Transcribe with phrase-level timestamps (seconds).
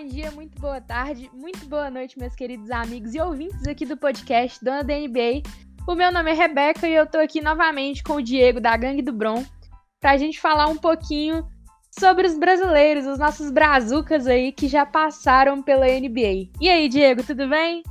[0.00, 3.98] Bom dia, muito boa tarde, muito boa noite, meus queridos amigos e ouvintes aqui do
[3.98, 5.42] podcast Dona da NBA.
[5.86, 9.02] O meu nome é Rebeca e eu tô aqui novamente com o Diego da Gangue
[9.02, 9.44] do Bron
[10.00, 11.46] pra gente falar um pouquinho
[11.98, 16.48] sobre os brasileiros, os nossos brazucas aí que já passaram pela NBA.
[16.58, 17.82] E aí, Diego, tudo bem?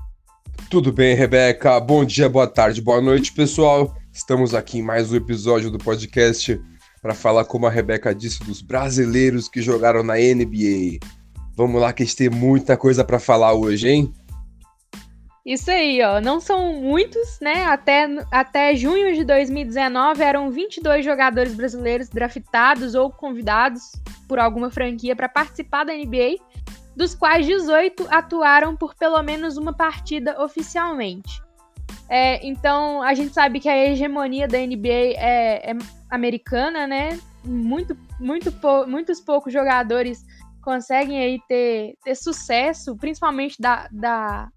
[0.68, 1.80] Tudo bem, Rebeca.
[1.80, 3.96] Bom dia, boa tarde, boa noite, pessoal.
[4.12, 6.60] Estamos aqui em mais um episódio do podcast
[7.04, 10.98] para falar, como a Rebeca disse, dos brasileiros que jogaram na NBA.
[11.60, 14.14] Vamos lá, que a gente tem muita coisa para falar hoje, hein?
[15.46, 16.22] Isso aí, ó.
[16.22, 17.66] Não são muitos, né?
[17.66, 23.92] Até, até junho de 2019 eram 22 jogadores brasileiros draftados ou convidados
[24.26, 26.38] por alguma franquia para participar da NBA,
[26.96, 31.42] dos quais 18 atuaram por pelo menos uma partida oficialmente.
[32.08, 35.78] É, então, a gente sabe que a hegemonia da NBA é, é
[36.10, 37.20] americana, né?
[37.44, 38.50] Muito, muito
[38.88, 40.26] muitos poucos jogadores
[40.70, 44.48] conseguem aí ter, ter sucesso, principalmente da, da,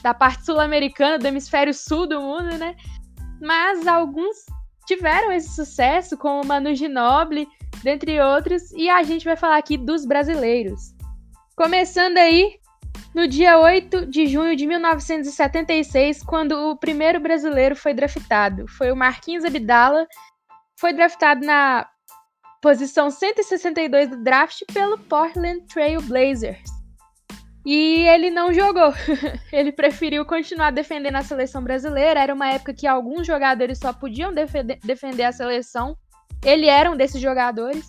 [0.00, 2.76] da parte sul-americana, do hemisfério sul do mundo, né?
[3.40, 4.46] Mas alguns
[4.86, 7.48] tiveram esse sucesso, como o Manu Ginobili,
[7.82, 10.94] dentre outros, e a gente vai falar aqui dos brasileiros.
[11.56, 12.60] Começando aí
[13.12, 18.68] no dia 8 de junho de 1976, quando o primeiro brasileiro foi draftado.
[18.68, 20.06] Foi o Marquinhos Abdala,
[20.78, 21.88] foi draftado na
[22.60, 26.76] posição 162 do draft pelo Portland Trail Blazers.
[27.66, 28.94] E ele não jogou.
[29.52, 32.20] ele preferiu continuar defendendo a seleção brasileira.
[32.20, 35.96] Era uma época que alguns jogadores só podiam defender, defender a seleção.
[36.44, 37.86] Ele era um desses jogadores.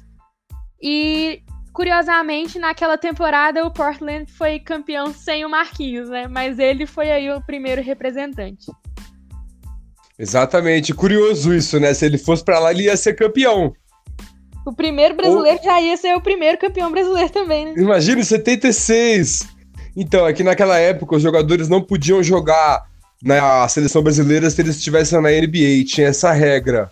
[0.81, 6.27] E curiosamente, naquela temporada o Portland foi campeão sem o Marquinhos, né?
[6.27, 8.65] Mas ele foi aí o primeiro representante.
[10.17, 11.93] Exatamente, curioso isso, né?
[11.93, 13.71] Se ele fosse para lá, ele ia ser campeão.
[14.67, 15.63] O primeiro brasileiro Ou...
[15.63, 17.73] já ia ser o primeiro campeão brasileiro também, né?
[17.77, 19.47] Imagina, 76.
[19.95, 22.83] Então, aqui é naquela época os jogadores não podiam jogar
[23.23, 26.91] na seleção brasileira se eles estivessem na NBA, tinha essa regra.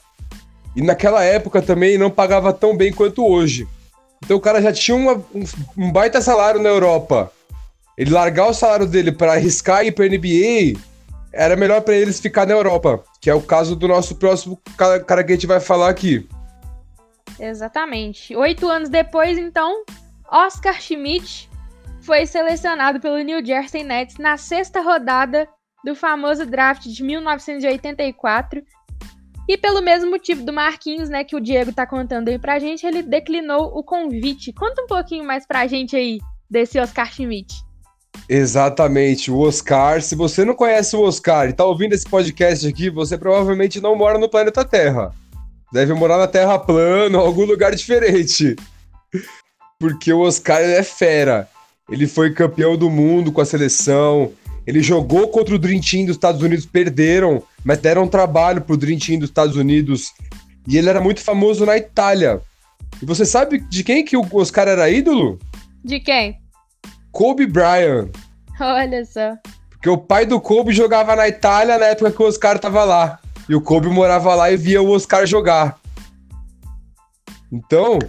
[0.74, 3.68] E naquela época também não pagava tão bem quanto hoje.
[4.24, 5.44] Então o cara já tinha uma, um,
[5.78, 7.30] um, baita salário na Europa.
[7.98, 10.80] Ele largar o salário dele para arriscar ir para NBA
[11.34, 15.02] era melhor para eles ficar na Europa, que é o caso do nosso próximo cara,
[15.02, 16.26] cara que a gente vai falar aqui.
[17.40, 18.36] Exatamente.
[18.36, 19.84] Oito anos depois, então,
[20.32, 21.50] Oscar Schmidt
[22.02, 25.48] foi selecionado pelo New Jersey Nets na sexta rodada
[25.84, 28.64] do famoso draft de 1984
[29.48, 32.86] e pelo mesmo motivo do Marquinhos, né, que o Diego tá contando aí pra gente,
[32.86, 34.52] ele declinou o convite.
[34.52, 36.20] Conta um pouquinho mais pra gente aí
[36.50, 37.54] desse Oscar Schmidt.
[38.28, 40.02] Exatamente, o Oscar.
[40.02, 43.96] Se você não conhece o Oscar e tá ouvindo esse podcast aqui, você provavelmente não
[43.96, 45.14] mora no planeta Terra.
[45.72, 48.56] Deve morar na Terra plana, ou algum lugar diferente.
[49.80, 51.48] Porque o Oscar é fera.
[51.90, 54.32] Ele foi campeão do mundo com a seleção,
[54.66, 58.98] ele jogou contra o Dream Team dos Estados Unidos, perderam, mas deram trabalho pro Dream
[58.98, 60.12] Team dos Estados Unidos.
[60.68, 62.42] E ele era muito famoso na Itália.
[63.02, 65.38] E você sabe de quem que o Oscar era ídolo?
[65.84, 66.40] De quem?
[67.12, 68.10] Kobe Bryant.
[68.60, 69.36] Olha só.
[69.70, 73.20] Porque o pai do Kobe jogava na Itália na época que o Oscar tava lá.
[73.48, 75.80] E o Kobe morava lá e via o Oscar jogar.
[77.52, 78.00] Então,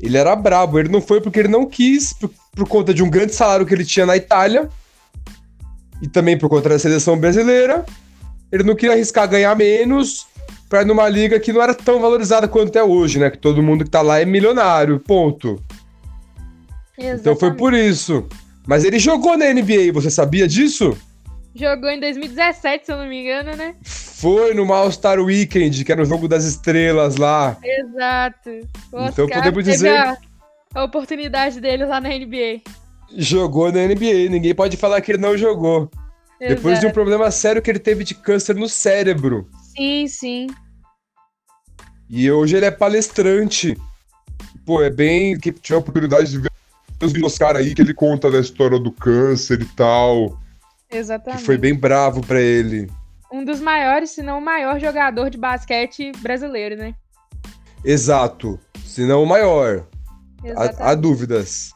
[0.00, 0.78] ele era brabo.
[0.78, 3.74] Ele não foi porque ele não quis, por, por conta de um grande salário que
[3.74, 4.68] ele tinha na Itália
[6.02, 7.86] e também por conta da seleção brasileira,
[8.50, 10.26] ele não queria arriscar ganhar menos
[10.68, 13.30] para ir numa liga que não era tão valorizada quanto é hoje, né?
[13.30, 15.62] Que todo mundo que tá lá é milionário, ponto.
[16.98, 17.20] Exatamente.
[17.20, 18.26] Então foi por isso.
[18.66, 20.96] Mas ele jogou na NBA, você sabia disso?
[21.54, 23.74] Jogou em 2017, se eu não me engano, né?
[23.82, 27.56] Foi no All-Star Weekend, que era o jogo das estrelas lá.
[27.62, 28.50] Exato.
[28.92, 29.96] O então podemos dizer.
[29.96, 30.16] A,
[30.74, 32.62] a oportunidade dele lá na NBA
[33.16, 34.30] jogou na NBA.
[34.30, 35.90] Ninguém pode falar que ele não jogou.
[36.40, 36.56] Exato.
[36.56, 39.48] Depois de um problema sério que ele teve de câncer no cérebro.
[39.76, 40.46] Sim, sim.
[42.08, 43.76] E hoje ele é palestrante.
[44.64, 45.38] Pô, é bem.
[45.38, 46.50] Que tiver a oportunidade de ver
[47.02, 50.38] os Oscar aí que ele conta da história do câncer e tal.
[50.92, 51.40] Exatamente.
[51.40, 52.90] Que foi bem bravo para ele.
[53.32, 56.94] Um dos maiores, se não o maior jogador de basquete brasileiro, né?
[57.84, 58.60] Exato.
[58.84, 59.86] Se não o maior.
[60.56, 61.72] Há, há dúvidas.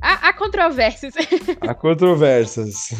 [0.00, 1.14] Há, há controvérsias.
[1.66, 2.90] Há controvérsias.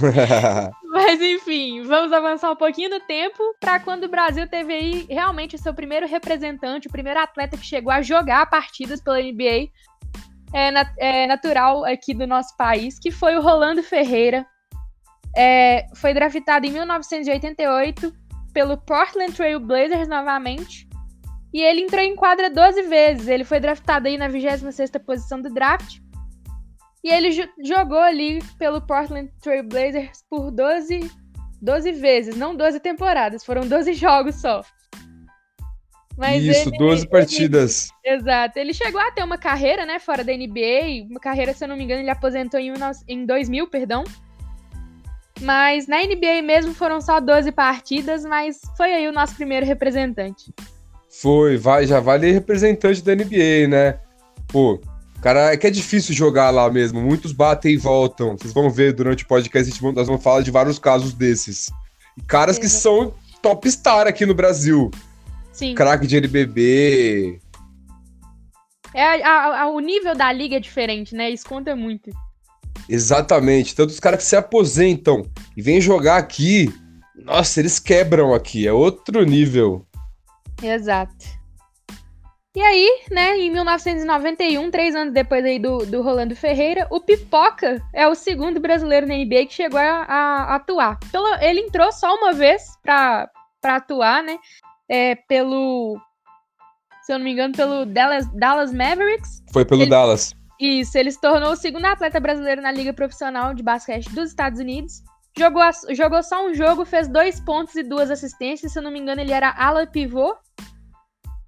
[0.91, 5.57] Mas enfim, vamos avançar um pouquinho no tempo para quando o Brasil teve aí realmente
[5.57, 9.69] o seu primeiro representante, o primeiro atleta que chegou a jogar partidas pela NBA
[10.55, 14.47] é, é, natural aqui do nosso país, que foi o Rolando Ferreira.
[15.37, 18.13] É, foi draftado em 1988
[18.55, 20.89] pelo Portland Trail Blazers novamente.
[21.53, 23.29] E ele entrou em quadra 12 vezes.
[23.29, 25.99] Ele foi draftado aí na 26ª posição do draft
[27.05, 27.31] E ele
[27.63, 31.11] jogou ali pelo Portland Trail Blazers por 12,
[31.61, 34.63] 12 vezes, não 12 temporadas, foram 12 jogos só.
[36.17, 37.91] Mas Isso, ele, 12 partidas.
[38.03, 38.59] Ele, exato.
[38.59, 41.07] Ele chegou a ter uma carreira, né, fora da NBA.
[41.11, 42.73] Uma carreira, se eu não me engano, ele aposentou em,
[43.07, 44.03] em 2000, perdão.
[45.41, 50.53] Mas na NBA mesmo foram só 12 partidas, mas foi aí o nosso primeiro representante.
[51.11, 53.99] Foi, vai, já vale representante da NBA, né?
[54.49, 54.81] Pô,
[55.21, 57.01] cara, é que é difícil jogar lá mesmo.
[57.01, 58.37] Muitos batem e voltam.
[58.37, 61.71] Vocês vão ver durante o podcast, nós vamos falar de vários casos desses.
[62.17, 64.91] E caras que são top star aqui no Brasil.
[65.53, 65.75] Sim.
[65.75, 67.41] Craque de NBB.
[68.93, 71.31] É, a, a, o nível da liga é diferente, né?
[71.31, 72.11] Isso conta muito.
[72.89, 73.75] Exatamente.
[73.75, 75.25] Tanto os caras que se aposentam
[75.57, 76.73] e vêm jogar aqui,
[77.15, 78.67] nossa, eles quebram aqui.
[78.67, 79.87] É outro nível.
[80.63, 81.37] Exato.
[82.57, 87.83] E aí, né, em 1991, três anos depois aí do, do Rolando Ferreira, o Pipoca
[87.93, 90.99] é o segundo brasileiro na NBA que chegou a, a atuar.
[91.13, 93.29] Pelo, ele entrou só uma vez pra,
[93.61, 94.39] pra atuar, né?
[94.89, 96.01] É, pelo.
[97.03, 99.43] Se eu não me engano, pelo Dallas, Dallas Mavericks.
[99.53, 100.35] Foi pelo ele, Dallas.
[100.59, 104.59] Isso, ele se tornou o segundo atleta brasileiro na Liga Profissional de Basquete dos Estados
[104.59, 105.03] Unidos.
[105.39, 108.73] Jogou, jogou só um jogo, fez dois pontos e duas assistências.
[108.73, 110.35] Se eu não me engano, ele era ala pivô.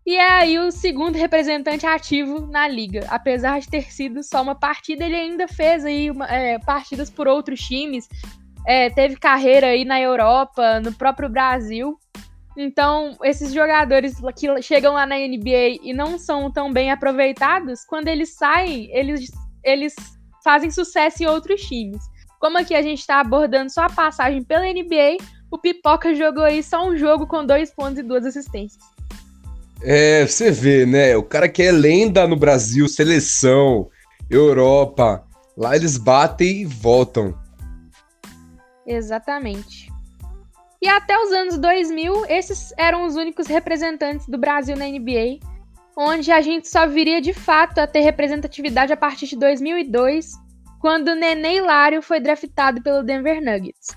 [0.06, 3.06] E é aí o segundo representante ativo na liga.
[3.08, 7.26] Apesar de ter sido só uma partida, ele ainda fez aí uma, é, partidas por
[7.26, 8.08] outros times.
[8.66, 11.98] É, teve carreira aí na Europa, no próprio Brasil.
[12.60, 18.08] Então, esses jogadores que chegam lá na NBA e não são tão bem aproveitados, quando
[18.08, 19.30] eles saem, eles,
[19.62, 19.94] eles
[20.42, 22.02] fazem sucesso em outros times.
[22.40, 25.18] Como aqui a gente está abordando só a passagem pela NBA,
[25.52, 28.82] o Pipoca jogou aí só um jogo com dois pontos e duas assistências.
[29.80, 31.16] É, você vê, né?
[31.16, 33.88] O cara que é lenda no Brasil, seleção,
[34.28, 35.24] Europa.
[35.56, 37.38] Lá eles batem e voltam.
[38.84, 39.87] Exatamente.
[40.80, 45.40] E até os anos 2000, esses eram os únicos representantes do Brasil na NBA,
[45.96, 50.30] onde a gente só viria de fato a ter representatividade a partir de 2002,
[50.80, 53.88] quando Nenê Hilário foi draftado pelo Denver Nuggets.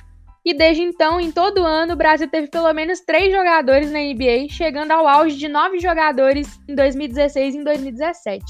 [0.44, 4.50] E desde então, em todo ano, o Brasil teve pelo menos três jogadores na NBA,
[4.50, 8.44] chegando ao auge de nove jogadores em 2016 e em 2017.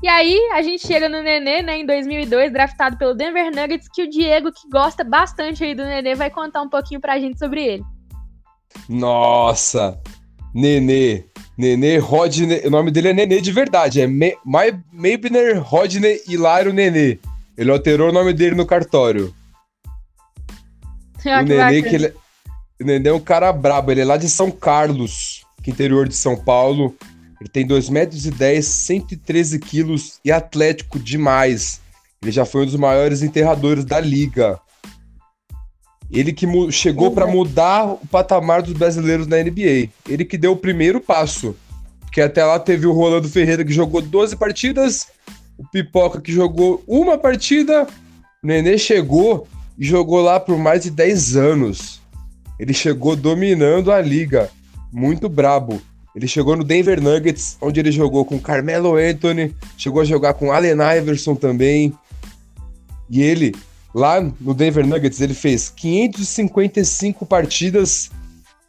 [0.00, 4.04] E aí, a gente chega no Nenê, né, em 2002, draftado pelo Denver Nuggets, que
[4.04, 7.64] o Diego, que gosta bastante aí do Nenê, vai contar um pouquinho pra gente sobre
[7.64, 7.84] ele.
[8.88, 10.00] Nossa!
[10.54, 11.24] Nenê.
[11.56, 12.64] Nenê Rodney.
[12.64, 14.00] O nome dele é Nenê de verdade.
[14.00, 14.36] É Me,
[14.92, 17.18] Maybner Rodney Hilário Nenê.
[17.56, 19.34] Ele alterou o nome dele no cartório.
[21.24, 22.14] o Nenê, que ele,
[22.80, 26.06] o Nenê é um cara brabo, ele é lá de São Carlos, que é interior
[26.06, 26.96] de São Paulo.
[27.40, 31.80] Ele tem 2,10 metros e 10, 113 quilos e atlético demais.
[32.20, 34.58] Ele já foi um dos maiores enterradores da liga.
[36.10, 39.90] Ele que chegou para mudar o patamar dos brasileiros na NBA.
[40.08, 41.54] Ele que deu o primeiro passo.
[42.00, 45.06] Porque até lá teve o Rolando Ferreira que jogou 12 partidas,
[45.58, 47.86] o Pipoca que jogou uma partida,
[48.42, 49.46] o Nenê chegou
[49.78, 52.00] e jogou lá por mais de 10 anos.
[52.58, 54.50] Ele chegou dominando a liga,
[54.90, 55.80] muito brabo.
[56.14, 60.50] Ele chegou no Denver Nuggets, onde ele jogou com Carmelo Anthony, chegou a jogar com
[60.50, 61.92] Allen Iverson também.
[63.08, 63.54] E ele,
[63.94, 68.10] lá no Denver Nuggets, ele fez 555 partidas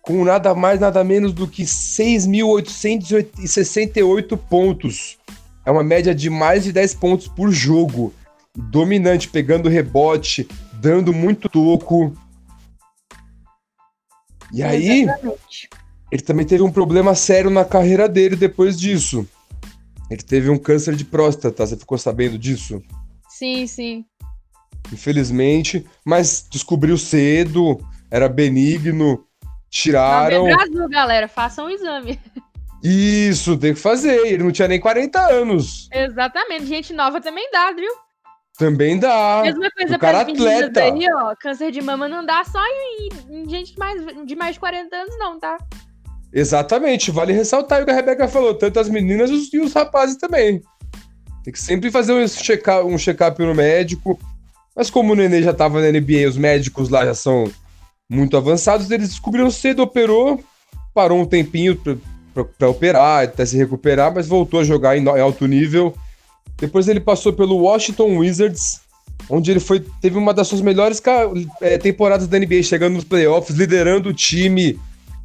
[0.02, 5.18] com nada mais, nada menos do que 6.868 pontos.
[5.66, 8.14] É uma média de mais de 10 pontos por jogo.
[8.56, 12.12] Dominante, pegando rebote, dando muito toco.
[14.52, 15.70] E aí, Exatamente.
[16.12, 19.28] Ele também teve um problema sério na carreira dele depois disso.
[20.10, 22.82] Ele teve um câncer de próstata, você ficou sabendo disso?
[23.28, 24.06] Sim, sim.
[24.92, 29.24] Infelizmente, mas descobriu cedo, era benigno,
[29.70, 30.48] tiraram.
[30.48, 32.20] Não, Brasil, galera, façam um exame.
[32.84, 34.26] Isso, tem que fazer.
[34.26, 35.90] Ele não tinha nem 40 anos.
[35.94, 36.66] Exatamente.
[36.66, 37.92] Gente nova também dá, viu?
[38.58, 39.42] Também dá.
[39.44, 40.84] Mesma coisa o cara atleta.
[40.84, 44.60] Aí, ó, câncer de mama não dá só em, em gente mais, de mais de
[44.60, 45.58] 40 anos, não, tá?
[46.32, 50.62] Exatamente, vale ressaltar o que a Rebeca falou, tanto as meninas e os rapazes também.
[51.44, 54.20] Tem que sempre fazer um check-up um check no médico.
[54.76, 57.52] Mas como o Nenê já tava na NBA, os médicos lá já são
[58.10, 60.44] muito avançados, eles descobriram cedo, operou,
[60.94, 61.80] parou um tempinho
[62.58, 65.94] para operar, até se recuperar, mas voltou a jogar em alto nível
[66.60, 68.82] depois ele passou pelo Washington Wizards,
[69.30, 71.02] onde ele foi teve uma das suas melhores
[71.62, 74.78] é, temporadas da NBA, chegando nos playoffs, liderando o time,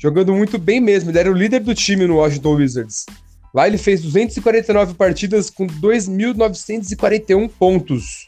[0.05, 1.11] jogando muito bem mesmo.
[1.11, 3.07] Ele era o líder do time no Washington Wizards.
[3.55, 8.27] Lá ele fez 249 partidas com 2.941 pontos.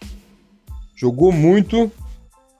[0.94, 1.92] Jogou muito.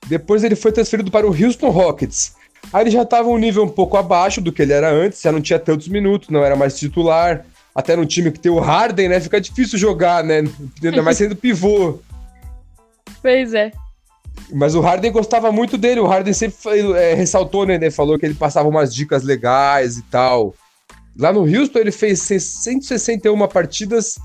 [0.06, 2.34] Depois ele foi transferido para o Houston Rockets.
[2.70, 5.32] Aí ele já estava um nível um pouco abaixo do que ele era antes, já
[5.32, 7.46] não tinha tantos minutos, não era mais titular.
[7.74, 9.18] Até no time que tem o Harden, né?
[9.18, 10.42] Fica difícil jogar, né?
[10.84, 12.00] Ainda mais sendo pivô.
[13.22, 13.72] Pois é.
[14.52, 16.00] Mas o Harden gostava muito dele.
[16.00, 16.56] O Harden sempre
[16.96, 17.90] é, ressaltou, né, né?
[17.90, 20.54] Falou que ele passava umas dicas legais e tal.
[21.18, 24.18] Lá no Houston, ele fez 161 partidas,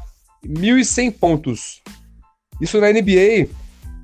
[0.46, 1.82] 1.100 pontos.
[2.60, 3.50] Isso na NBA,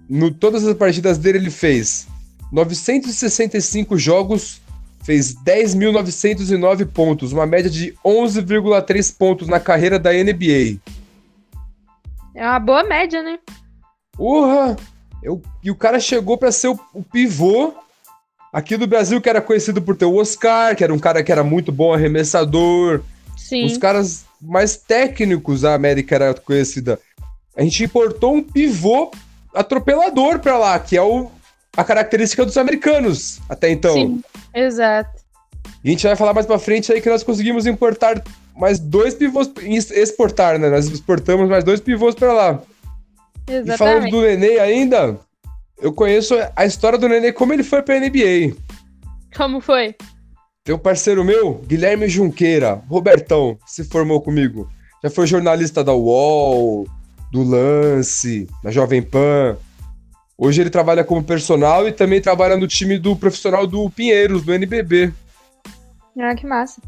[0.10, 2.08] no todas as partidas dele, ele fez
[2.52, 4.62] 965 jogos,
[5.04, 10.80] fez 10.909 pontos, uma média de 11,3 pontos na carreira da NBA.
[12.34, 13.38] É uma boa média, né?
[14.14, 14.76] Porra!
[15.21, 17.74] Eu, e o cara chegou para ser o, o, pivô
[18.53, 21.31] aqui do Brasil, que era conhecido por ter o Oscar, que era um cara que
[21.31, 23.01] era muito bom arremessador.
[23.36, 23.65] Sim.
[23.65, 27.00] Os caras mais técnicos a América era conhecida.
[27.55, 29.12] A gente importou um pivô
[29.53, 31.31] atropelador para lá, que é o,
[31.75, 33.93] a característica dos americanos até então.
[33.93, 34.21] Sim,
[34.53, 35.17] exato.
[35.83, 38.24] E a gente vai falar mais para frente aí que nós conseguimos importar
[38.55, 39.50] mais dois pivôs,
[39.91, 40.69] exportar, né?
[40.69, 42.62] Nós exportamos mais dois pivôs para lá.
[43.48, 43.74] Exatamente.
[43.74, 45.20] E falando do Nenê ainda,
[45.82, 48.56] eu conheço a história do Nenê, como ele foi pra NBA.
[49.36, 49.96] Como foi?
[50.63, 54.70] Tem um parceiro meu, Guilherme Junqueira, Robertão, se formou comigo.
[55.01, 56.86] Já foi jornalista da UOL,
[57.32, 59.56] do Lance, da Jovem Pan.
[60.38, 64.54] Hoje ele trabalha como personal e também trabalha no time do profissional do Pinheiros, do
[64.54, 65.13] NBB.
[66.20, 66.82] Ah, que massa.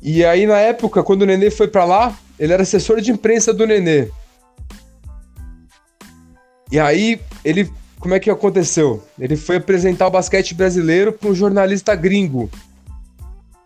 [0.00, 3.52] E aí, na época, quando o Nenê foi para lá, ele era assessor de imprensa
[3.52, 4.08] do Nenê.
[6.70, 7.70] E aí, ele.
[7.98, 9.04] Como é que aconteceu?
[9.18, 12.50] Ele foi apresentar o basquete brasileiro para um jornalista gringo.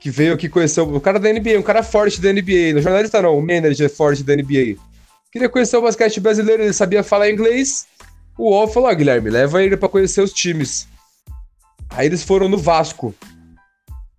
[0.01, 2.75] Que veio aqui conhecer o cara da NBA, um cara forte da NBA.
[2.75, 4.77] Não jornalista não, o manager forte da NBA.
[5.31, 7.87] Queria conhecer o basquete brasileiro, ele sabia falar inglês.
[8.37, 10.89] O UOL falou: ah, Guilherme, leva ele para conhecer os times.
[11.91, 13.15] Aí eles foram no Vasco.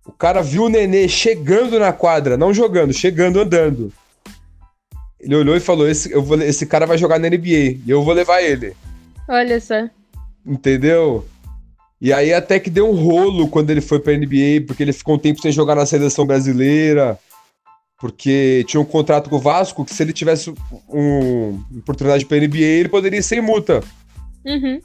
[0.04, 3.92] O cara viu o Nenê chegando na quadra, não jogando, chegando andando.
[5.20, 8.02] Ele olhou e falou: esse, eu vou, esse cara vai jogar na NBA e eu
[8.02, 8.74] vou levar ele.
[9.28, 9.88] Olha só.
[10.44, 11.26] Entendeu?
[12.00, 15.14] E aí até que deu um rolo quando ele foi pra NBA, porque ele ficou
[15.14, 17.18] um tempo sem jogar na seleção brasileira,
[17.98, 20.56] porque tinha um contrato com o Vasco que se ele tivesse um,
[20.88, 23.82] uma oportunidade pra NBA, ele poderia ir sem multa.
[24.44, 24.80] Uhum.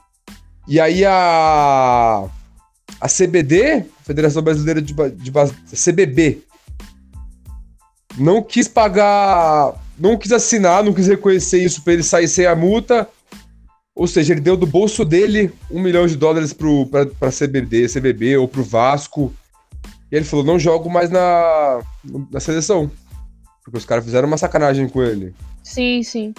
[0.68, 2.30] E aí a
[3.00, 6.44] a CBD, Federação Brasileira de, de, de CBB,
[8.18, 12.55] não quis pagar não quis assinar, não quis reconhecer isso para ele sair sem a
[12.55, 13.08] multa.
[13.96, 18.48] Ou seja, ele deu do bolso dele um milhão de dólares para CBD, CBB ou
[18.48, 19.31] para o Vasco.
[20.12, 21.81] E ele falou: não jogo mais na,
[22.31, 22.89] na seleção.
[23.63, 25.36] Porque os caras fizeram uma sacanagem com ele.
[25.63, 26.34] Sim, sim.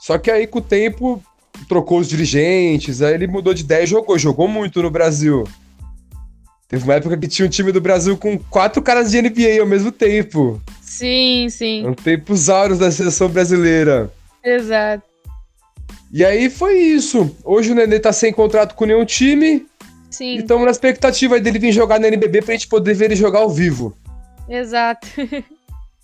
[0.00, 1.22] Só que aí, com o tempo,
[1.68, 4.18] trocou os dirigentes, aí ele mudou de ideia e jogou.
[4.18, 5.44] Jogou muito no Brasil.
[6.66, 9.66] Teve uma época que tinha um time do Brasil com quatro caras de NBA ao
[9.66, 10.60] mesmo tempo.
[10.88, 11.86] Sim, sim.
[11.86, 14.10] Um tempos áureos da seleção brasileira.
[14.42, 15.04] Exato.
[16.10, 17.36] E aí foi isso.
[17.44, 19.66] Hoje o Nenê tá sem contrato com nenhum time.
[20.10, 20.36] Sim.
[20.36, 23.40] E estamos na expectativa dele vir jogar na NBB pra gente poder ver ele jogar
[23.40, 23.94] ao vivo.
[24.48, 25.06] Exato.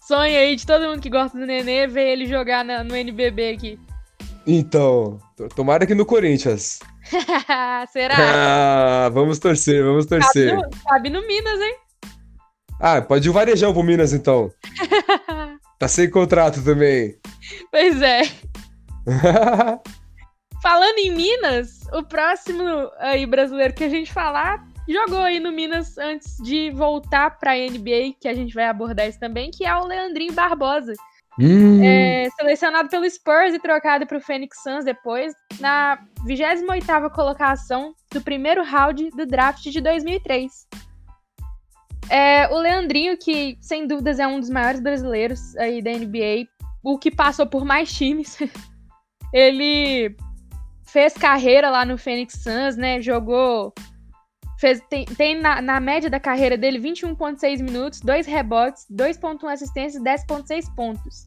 [0.07, 3.55] Sonho aí de todo mundo que gosta do Nenê ver ele jogar na, no NBB
[3.55, 3.79] aqui.
[4.47, 5.19] Então,
[5.57, 6.79] tomara que no Corinthians.
[7.91, 8.17] Será?
[8.19, 10.51] Ah, vamos torcer, vamos torcer.
[10.51, 11.75] Cabe no, cabe no Minas, hein?
[12.87, 14.53] Ah, pode ir o Varejão pro Minas, então.
[15.81, 17.17] tá sem contrato também.
[17.71, 18.25] Pois é.
[20.63, 22.63] Falando em Minas, o próximo
[22.99, 28.17] aí brasileiro que a gente falar jogou aí no Minas antes de voltar pra NBA,
[28.21, 30.93] que a gente vai abordar isso também, que é o Leandrinho Barbosa.
[31.41, 31.83] Hum.
[31.83, 38.21] É, selecionado pelo Spurs e trocado para o Phoenix Suns depois, na 28ª colocação do
[38.21, 40.53] primeiro round do draft de 2003.
[42.11, 46.47] É, o Leandrinho, que sem dúvidas é um dos maiores brasileiros aí da NBA,
[46.83, 48.39] o que passou por mais times.
[49.33, 50.15] ele
[50.85, 53.01] fez carreira lá no Phoenix Suns, né?
[53.01, 53.73] Jogou.
[54.61, 60.01] Fez, tem, tem na, na, média da carreira dele 21,6 minutos, 2 rebotes, 2,1 assistências
[60.01, 61.27] e 10,6 pontos.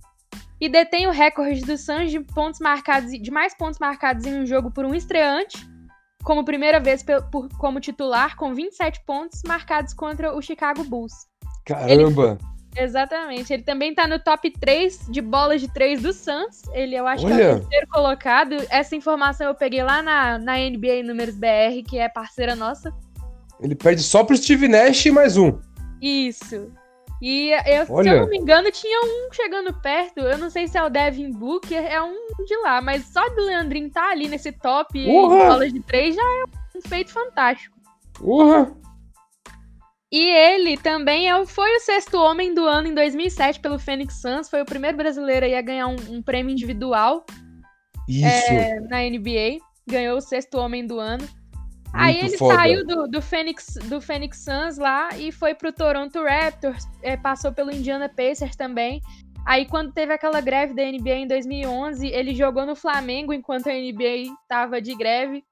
[0.60, 4.46] E detém o recorde do Suns de pontos marcados de mais pontos marcados em um
[4.46, 5.58] jogo por um estreante
[6.24, 11.14] como primeira vez por, como titular, com 27 pontos marcados contra o Chicago Bulls.
[11.66, 12.38] Caramba!
[12.76, 13.54] Ele, exatamente.
[13.54, 16.64] Ele também tá no top 3 de bolas de 3 do Suns.
[16.74, 17.36] Ele, eu acho Olha.
[17.36, 18.56] que é o terceiro colocado.
[18.70, 22.94] Essa informação eu peguei lá na, na NBA Números BR, que é parceira nossa.
[23.60, 25.58] Ele perde só pro Steve Nash e mais um.
[26.02, 26.72] Isso.
[27.22, 30.20] E eu, se eu não me engano, tinha um chegando perto.
[30.20, 33.42] Eu não sei se é o Devin Booker, é um de lá, mas só do
[33.42, 37.76] Leandrinho tá ali nesse top bolas de três já é um feito fantástico.
[38.14, 38.72] Porra!
[40.12, 44.50] E ele também é, foi o sexto homem do ano em 2007 pelo Phoenix Suns.
[44.50, 47.26] Foi o primeiro brasileiro aí a ganhar um, um prêmio individual
[48.08, 48.26] Isso.
[48.26, 49.58] é, na NBA.
[49.86, 51.28] Ganhou o sexto homem do ano.
[51.94, 52.56] Aí ele foda.
[52.56, 56.86] saiu do, do, Phoenix, do Phoenix Suns lá e foi pro Toronto Raptors.
[57.02, 59.02] é, passou pelo Indiana Pacers também.
[59.46, 63.74] Aí quando teve aquela greve da NBA em 2011, ele jogou no Flamengo enquanto a
[63.74, 65.44] NBA tava de greve.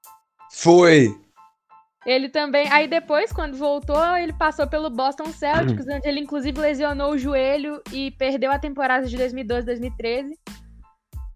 [0.52, 1.14] Foi.
[2.04, 2.68] Ele também.
[2.70, 7.82] Aí depois, quando voltou, ele passou pelo Boston Celtics, onde ele inclusive lesionou o joelho
[7.92, 10.30] e perdeu a temporada de 2012-2013.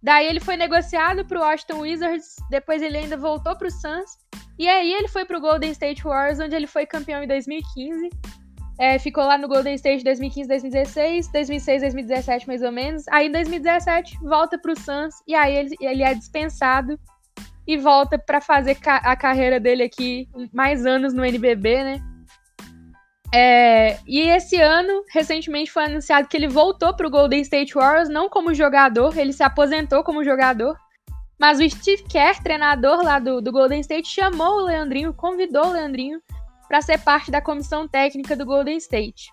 [0.02, 4.18] Daí ele foi negociado pro Washington Wizards, depois ele ainda voltou pro Suns.
[4.58, 8.10] E aí ele foi pro Golden State Warriors, onde ele foi campeão em 2015.
[8.78, 13.06] É, ficou lá no Golden State 2015, 2016, 2006, 2017 mais ou menos.
[13.08, 16.98] Aí em 2017 volta pro Suns e aí ele, ele é dispensado
[17.66, 22.02] e volta pra fazer ca- a carreira dele aqui mais anos no NBB, né?
[23.32, 28.28] É, e esse ano, recentemente foi anunciado que ele voltou pro Golden State Warriors, não
[28.28, 30.76] como jogador, ele se aposentou como jogador.
[31.38, 35.72] Mas o Steve Kerr, treinador lá do, do Golden State, chamou o Leandrinho, convidou o
[35.72, 36.20] Leandrinho
[36.68, 39.32] para ser parte da comissão técnica do Golden State.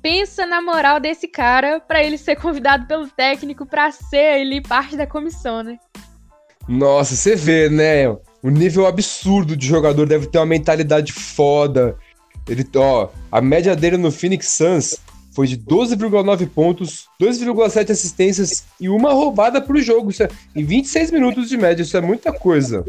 [0.00, 4.96] Pensa na moral desse cara para ele ser convidado pelo técnico para ser ele parte
[4.96, 5.76] da comissão, né?
[6.68, 8.08] Nossa, você vê, né?
[8.42, 11.96] O nível absurdo de jogador deve ter uma mentalidade foda.
[12.48, 14.96] Ele, ó, a média dele no Phoenix Suns
[15.32, 20.10] foi de 12,9 pontos, 2,7 assistências e uma roubada por jogo.
[20.10, 22.84] Isso é, em 26 minutos de média, isso é muita coisa.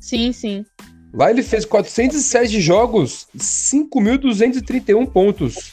[0.00, 0.64] Sim, sim.
[1.14, 5.72] Lá ele fez 407 jogos, 5.231 pontos.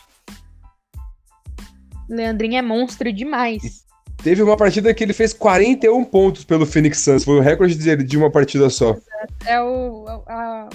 [2.10, 3.84] Leandrinho é monstro demais.
[4.24, 8.04] Teve uma partida que ele fez 41 pontos pelo Phoenix Suns, foi o recorde dele
[8.04, 8.96] de uma partida só.
[9.46, 10.70] É o, a-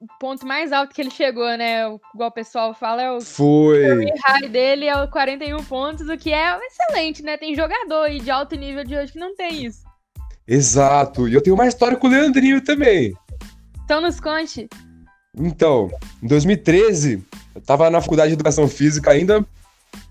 [0.00, 1.86] o ponto mais alto que ele chegou, né?
[1.88, 3.82] O- Igual o pessoal fala, é o Foi.
[4.26, 7.36] high dele, é o 41 pontos, o que é excelente, né?
[7.36, 9.82] Tem jogador aí de alto nível de hoje que não tem isso.
[10.46, 11.28] Exato.
[11.28, 13.12] E eu tenho uma história com o Leandrinho também.
[13.84, 14.68] Então nos conte.
[15.36, 15.90] Então,
[16.22, 17.22] em 2013,
[17.54, 19.44] eu tava na faculdade de educação física ainda,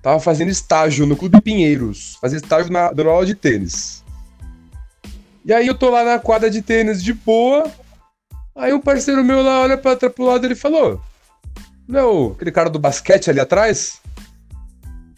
[0.02, 4.04] tava fazendo estágio no Clube Pinheiros, fazia estágio na, dando aula de tênis.
[5.44, 7.70] E aí eu tô lá na quadra de tênis de boa,
[8.58, 11.00] aí um parceiro meu lá olha pra, pro lado e ele falou,
[11.88, 14.02] não, aquele cara do basquete ali atrás?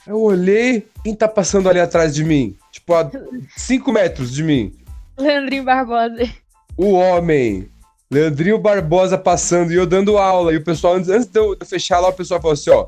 [0.06, 2.56] Eu olhei, quem tá passando ali atrás de mim?
[2.72, 3.10] Tipo, a
[3.58, 4.74] 5 metros de mim.
[5.18, 6.30] Leandrinho Barbosa.
[6.78, 7.70] O homem.
[8.12, 10.54] Leandrinho Barbosa passando e eu dando aula.
[10.54, 12.88] E o pessoal, antes, antes de eu fechar lá, o pessoal falou assim: ó,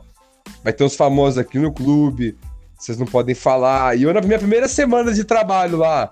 [0.64, 2.36] vai ter uns famosos aqui no clube,
[2.78, 3.98] vocês não podem falar.
[3.98, 6.12] E eu, na minha primeira semana de trabalho lá,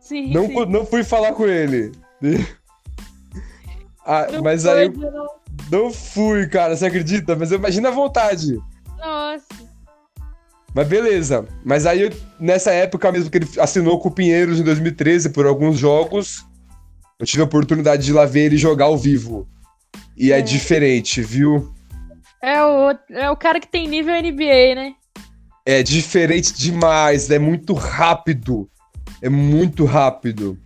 [0.00, 0.66] Sim, não, sim.
[0.66, 1.92] não fui falar com ele.
[4.04, 5.26] Ah, mas aí eu não.
[5.70, 7.36] não fui, cara, você acredita?
[7.36, 8.58] Mas eu imagino a vontade.
[8.98, 9.46] Nossa.
[10.74, 11.46] Mas beleza.
[11.64, 15.78] Mas aí, nessa época mesmo que ele assinou com o Pinheiros em 2013 por alguns
[15.78, 16.44] jogos,
[17.18, 19.48] eu tive a oportunidade de ir lá ver ele jogar ao vivo.
[20.16, 20.42] E é, É.
[20.42, 21.72] diferente, viu?
[22.42, 24.94] É o, é o cara que tem nível NBA, né?
[25.66, 28.68] É diferente demais, é muito rápido.
[29.20, 30.58] É muito rápido.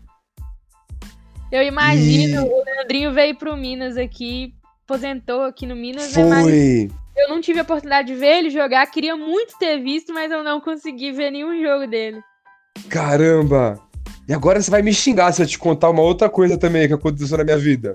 [1.54, 4.52] Eu imagino, E- o Leandrinho veio pro Minas aqui,
[4.84, 6.24] aposentou aqui no Minas, né?
[6.24, 6.90] Mas Foi.
[7.16, 10.42] eu não tive a oportunidade de ver ele jogar, queria muito ter visto, mas eu
[10.42, 12.20] não consegui ver nenhum jogo dele.
[12.88, 13.78] Caramba.
[14.28, 16.94] E agora você vai me xingar se eu te contar uma outra coisa também que
[16.94, 17.94] aconteceu na minha vida.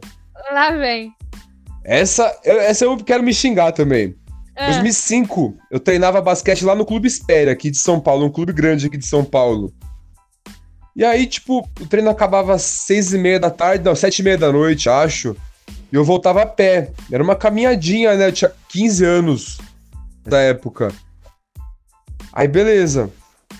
[0.53, 1.11] Lá vem.
[1.83, 4.15] Essa, eu- essa eu quero me xingar também.
[4.55, 8.53] Ah, 2005, eu treinava basquete lá no Clube Espera, aqui de São Paulo, um clube
[8.53, 9.73] grande aqui de São Paulo.
[10.99, 14.23] E aí, tipo, o treino acabava às seis e meia da tarde, não, sete e
[14.23, 15.33] meia da noite, acho.
[15.89, 16.91] E eu voltava a pé.
[17.09, 18.27] Era uma caminhadinha, né?
[18.27, 19.59] Eu tinha 15 anos
[20.25, 20.91] da época.
[22.33, 23.09] Aí, beleza.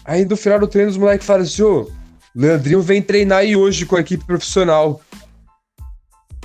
[0.04, 1.90] Aí, no final do treino, os moleques falaram assim, ô,
[2.36, 5.00] Leandrinho vem treinar aí hoje com a equipe profissional.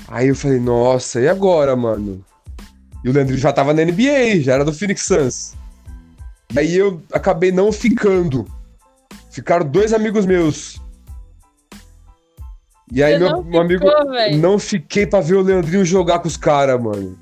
[0.06, 2.24] Aí eu falei, nossa, e agora, mano?
[3.02, 5.54] E o Leandrinho já tava na NBA, já era do Phoenix Suns.
[6.56, 8.46] Aí eu acabei não ficando.
[9.32, 10.83] Ficaram dois amigos meus.
[12.92, 13.84] E aí Você meu, não meu amigo.
[14.10, 14.36] véi?
[14.36, 17.18] Não fiquei pra ver o Leandrinho jogar com os caras, mano.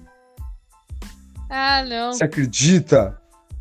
[1.48, 2.12] Ah, não.
[2.12, 3.18] Você acredita?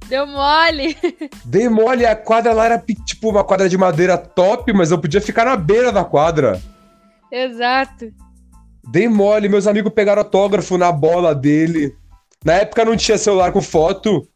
[0.08, 0.98] Deu mole.
[1.46, 5.22] Dei mole, a quadra lá era tipo uma quadra de madeira top, mas eu podia
[5.22, 6.62] ficar na beira da quadra.
[7.32, 8.12] Exato.
[8.90, 11.96] Dei mole, meus amigos pegaram autógrafo na bola dele.
[12.44, 14.28] Na época não tinha celular com foto.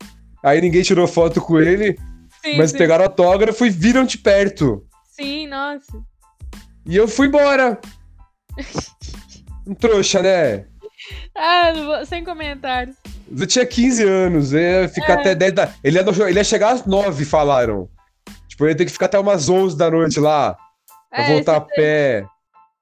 [0.43, 1.97] Aí ninguém tirou foto com ele,
[2.43, 2.77] Sim, mas sim.
[2.77, 4.85] pegaram autógrafo e viram de perto.
[5.11, 5.97] Sim, nossa.
[6.85, 7.79] E eu fui embora.
[9.67, 10.65] Um trouxa, né?
[11.35, 12.95] Ah, vou- sem comentários.
[13.35, 15.19] Eu tinha 15 anos, eu ia ficar É.
[15.21, 15.73] até 10 da...
[15.83, 17.89] Ele ia, no- ele ia chegar às 9, falaram.
[18.47, 20.55] Tipo, eu ia ter que ficar até umas 11 da noite lá,
[21.09, 22.25] pra É, voltar a pé.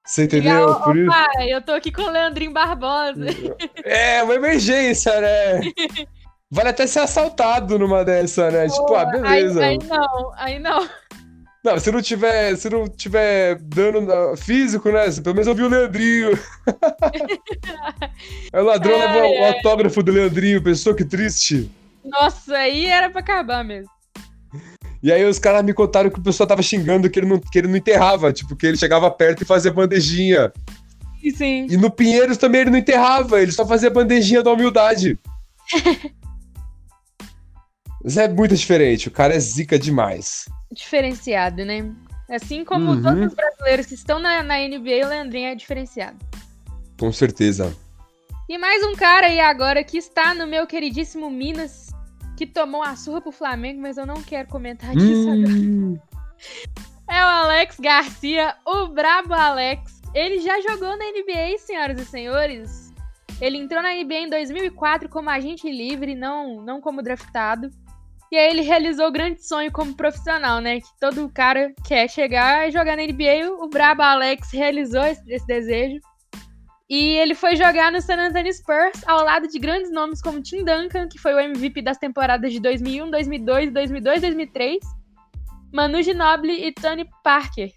[0.04, 0.68] Você entendeu?
[0.72, 1.06] "Ô, Por isso...
[1.10, 3.24] pai, eu tô aqui com o Leandrinho Barbosa.
[3.82, 5.60] É, uma emergência, né?
[6.52, 8.68] Vale até ser assaltado numa dessa, né?
[8.68, 9.60] Tipo, ah, beleza.
[9.64, 10.88] Aí, aí não, aí não.
[11.64, 15.10] Não, se não tiver, se não tiver dano físico, né?
[15.22, 16.38] Pelo menos ouviu o Leandrinho.
[18.52, 19.54] Aí o ladrão levou o ai.
[19.54, 21.70] autógrafo do Leandrinho, pensou que triste.
[22.04, 23.88] Nossa, aí era pra acabar mesmo.
[25.02, 27.58] E aí os caras me contaram que o pessoal tava xingando que ele não, que
[27.58, 30.52] ele não enterrava, tipo, que ele chegava perto e fazia bandejinha.
[31.34, 31.66] Sim.
[31.70, 35.18] E no Pinheiros também ele não enterrava, ele só fazia bandejinha da humildade.
[38.04, 40.44] Mas é muito diferente, o cara é zica demais.
[40.70, 41.90] Diferenciado, né?
[42.30, 43.02] Assim como Uhum.
[43.02, 46.18] todos os brasileiros que estão na, na NBA, o Leandrinho é diferenciado.
[47.00, 47.74] Com certeza.
[48.48, 51.88] E mais um cara aí agora que está no meu queridíssimo Minas,
[52.36, 55.48] que tomou uma surra pro Flamengo, mas eu não quero comentar disso agora.
[55.54, 55.98] Hum,
[57.08, 60.00] É o Alex Garcia, o brabo Alex.
[60.14, 62.92] Ele já jogou na NBA, senhoras e senhores.
[63.40, 67.70] Ele entrou na NBA em 2004 como agente livre, não, não como draftado.
[68.32, 70.80] E aí ele realizou o grande sonho como profissional, né?
[70.80, 73.50] Que todo cara quer chegar e jogar na NBA.
[73.62, 76.00] O brabo Alex realizou esse, esse desejo.
[76.88, 80.64] E ele foi jogar no San Antonio Spurs ao lado de grandes nomes como Tim
[80.64, 84.78] Duncan, que foi o MVP das temporadas de 2001, 2002, 2002, 2003.
[85.72, 87.72] Manu Ginobili e Tony Parker.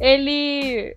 [0.00, 0.94] Ele,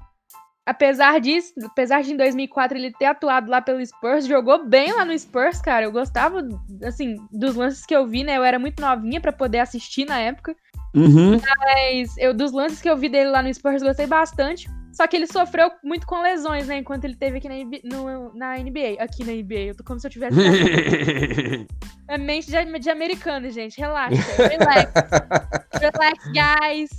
[0.72, 5.06] apesar disso, apesar de em 2004 ele ter atuado lá pelo Spurs, jogou bem lá
[5.06, 5.86] no Spurs, cara.
[5.86, 6.42] Eu gostava,
[6.84, 8.38] assim, dos lances que eu vi, né?
[8.38, 10.56] Eu era muito novinha pra poder assistir na época,
[10.96, 11.40] Uhum.
[11.60, 14.68] mas eu dos lances que eu vi dele lá no Spurs gostei bastante.
[14.92, 16.76] Só que ele sofreu muito com lesões, né?
[16.80, 17.56] Enquanto ele teve aqui na,
[17.98, 18.98] no- na NBA.
[19.00, 19.68] Aqui na NBA.
[19.70, 20.36] Eu tô como se eu tivesse.
[22.10, 23.80] É mente de, de americano, gente.
[23.80, 24.18] Relaxa.
[24.50, 24.92] Relax.
[25.80, 26.90] Relax, guys.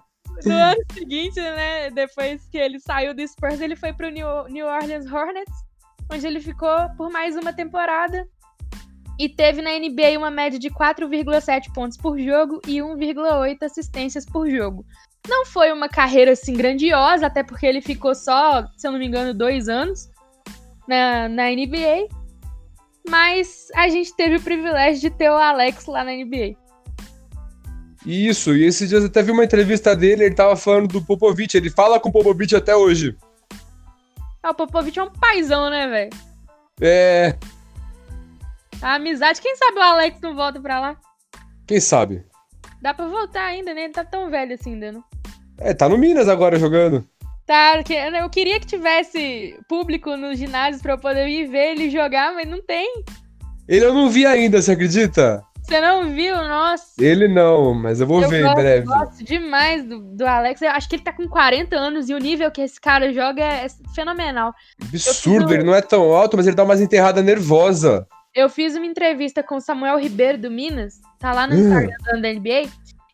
[0.44, 1.90] No ano seguinte, né?
[1.90, 5.54] Depois que ele saiu do Spurs, ele foi pro New, New Orleans Hornets,
[6.12, 8.26] onde ele ficou por mais uma temporada.
[9.18, 14.48] E teve na NBA uma média de 4,7 pontos por jogo e 1,8 assistências por
[14.50, 14.84] jogo.
[15.26, 19.06] Não foi uma carreira assim grandiosa, até porque ele ficou só, se eu não me
[19.06, 20.10] engano, dois anos
[20.86, 22.08] na, na NBA.
[23.08, 26.65] Mas a gente teve o privilégio de ter o Alex lá na NBA.
[28.06, 31.56] Isso, e esses dias eu até vi uma entrevista dele, ele tava falando do Popovich,
[31.56, 33.16] ele fala com o Popovich até hoje.
[34.42, 36.10] Ah, o Popovich é um paizão, né, velho?
[36.80, 37.34] É,
[38.80, 40.96] A amizade, quem sabe o Alex não volta pra lá?
[41.66, 42.24] quem sabe?
[42.80, 43.84] Dá pra voltar ainda, né?
[43.84, 45.04] Ele tá tão velho assim ainda, não?
[45.58, 47.04] É, tá no Minas agora jogando.
[47.44, 47.82] Tá,
[48.20, 52.46] eu queria que tivesse público nos ginásios pra eu poder ir ver ele jogar, mas
[52.48, 53.02] não tem.
[53.66, 55.42] Ele eu não vi ainda, você acredita?
[55.66, 56.36] Você não viu?
[56.36, 56.92] Nossa.
[57.00, 58.86] Ele não, mas eu vou eu ver gosto, em breve.
[58.86, 60.62] gosto demais do, do Alex.
[60.62, 63.42] Eu acho que ele tá com 40 anos e o nível que esse cara joga
[63.42, 64.54] é fenomenal.
[64.80, 68.06] Absurdo, Eu- ele não é tão alto, mas ele dá umas enterrada nervosa.
[68.34, 71.58] Eu fiz uma entrevista com o Samuel Ribeiro do Minas, tá lá no Hum.
[71.58, 72.68] Instagram da NBA,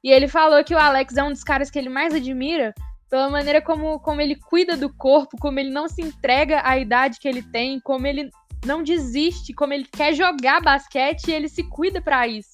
[0.04, 2.74] e ele falou que o Alex é um dos caras que ele mais admira
[3.08, 7.18] pela maneira como, como ele cuida do corpo, como ele não se entrega à idade
[7.20, 8.30] que ele tem, como ele
[8.64, 12.50] não desiste, como ele quer jogar basquete e ele se cuida pra isso.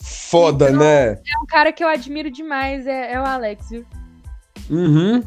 [0.00, 1.12] Foda, Então- né?
[1.12, 3.86] É um cara que eu admiro demais, é, é o Alex, viu?
[4.70, 5.22] Uhum.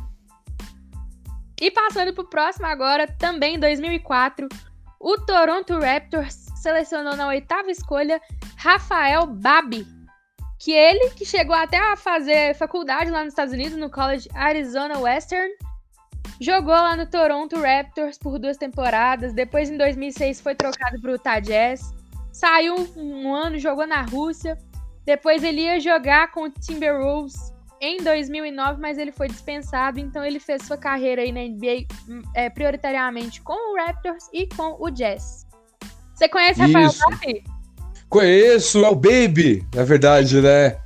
[1.61, 4.47] E passando pro próximo agora, também em 2004,
[4.99, 8.19] o Toronto Raptors selecionou na oitava escolha
[8.57, 9.87] Rafael Babi,
[10.59, 14.97] que ele que chegou até a fazer faculdade lá nos Estados Unidos, no College Arizona
[14.97, 15.49] Western,
[16.39, 21.13] jogou lá no Toronto Raptors por duas temporadas, depois em 2006 foi trocado para o
[21.13, 21.93] Utah Jazz,
[22.31, 24.57] saiu um ano, jogou na Rússia,
[25.05, 30.39] depois ele ia jogar com o Timberwolves em 2009, mas ele foi dispensado, então ele
[30.39, 34.89] fez sua carreira aí na NBA hum, é, prioritariamente com o Raptors e com o
[34.89, 35.45] Jazz.
[36.13, 36.99] Você conhece Rafael Isso.
[37.09, 37.43] Babi?
[38.09, 40.77] Conheço, é o Baby, na verdade, né?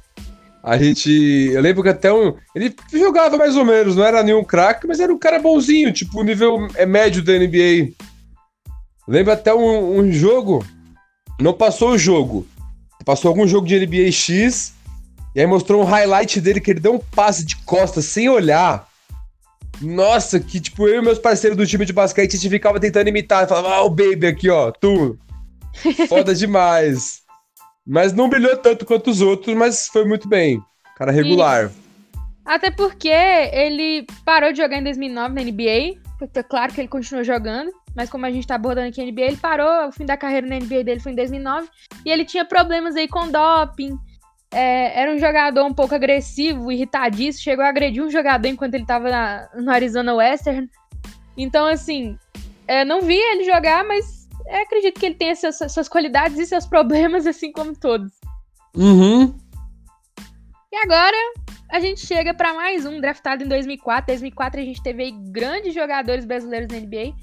[0.61, 1.09] A gente.
[1.53, 2.35] Eu lembro que até um.
[2.53, 6.19] Ele jogava mais ou menos, não era nenhum craque, mas era um cara bonzinho, tipo,
[6.19, 7.93] o nível é médio da NBA.
[9.07, 10.65] Lembro até um, um jogo.
[11.39, 12.45] Não passou o jogo.
[13.05, 14.73] Passou algum jogo de NBA X.
[15.33, 18.87] E aí mostrou um highlight dele que ele deu um passe de costas sem olhar.
[19.81, 23.07] Nossa, que tipo, eu e meus parceiros do time de basquete, a gente ficava tentando
[23.07, 23.47] imitar.
[23.47, 25.17] Falava, ah, o Baby aqui, ó, tu.
[26.09, 27.21] Foda demais.
[27.89, 30.61] Mas não brilhou tanto quanto os outros, mas foi muito bem.
[30.95, 31.65] Cara regular.
[31.65, 31.89] Isso.
[32.45, 35.99] Até porque ele parou de jogar em 2009 na NBA.
[36.35, 39.21] É claro que ele continuou jogando, mas como a gente tá abordando aqui a NBA,
[39.21, 39.87] ele parou.
[39.87, 41.67] O fim da carreira na NBA dele foi em 2009.
[42.05, 43.97] E ele tinha problemas aí com doping.
[44.51, 47.43] É, era um jogador um pouco agressivo, irritadíssimo.
[47.43, 50.69] Chegou a agredir um jogador enquanto ele tava na, no Arizona Western.
[51.35, 52.19] Então, assim,
[52.67, 54.18] é, não vi ele jogar, mas
[54.49, 58.11] é, acredito que ele tem essas, suas qualidades e seus problemas, assim como todos.
[58.75, 59.37] Uhum.
[60.71, 61.17] E agora
[61.71, 64.11] a gente chega para mais um draftado em 2004.
[64.11, 67.13] Em 2004 a gente teve aí grandes jogadores brasileiros na NBA.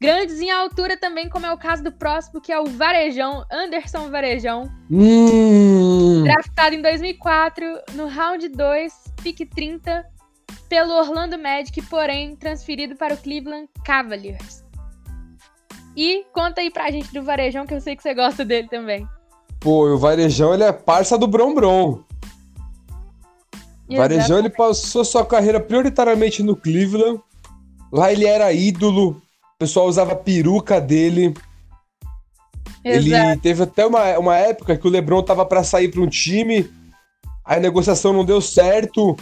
[0.00, 4.10] Grandes em altura também, como é o caso do próximo, que é o Varejão, Anderson
[4.10, 4.70] Varejão.
[4.90, 6.24] Hum.
[6.24, 7.64] Draftado em 2004,
[7.94, 10.04] no round 2, pick 30,
[10.68, 14.63] pelo Orlando Magic, porém transferido para o Cleveland Cavaliers.
[15.96, 19.06] E conta aí pra gente do Varejão, que eu sei que você gosta dele também.
[19.60, 22.00] Pô, o Varejão ele é parça do Brom Brom.
[23.88, 27.20] Varejão ele passou sua carreira prioritariamente no Cleveland.
[27.92, 31.34] Lá ele era ídolo, o pessoal usava a peruca dele.
[32.84, 33.30] Exato.
[33.30, 36.70] Ele teve até uma, uma época que o LeBron tava para sair para um time,
[37.44, 39.16] a negociação não deu certo,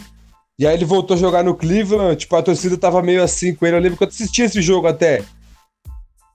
[0.57, 2.15] e aí ele voltou a jogar no Cleveland.
[2.15, 3.75] Tipo, a torcida tava meio assim com ele.
[3.75, 5.23] Eu lembro que eu assisti esse jogo até.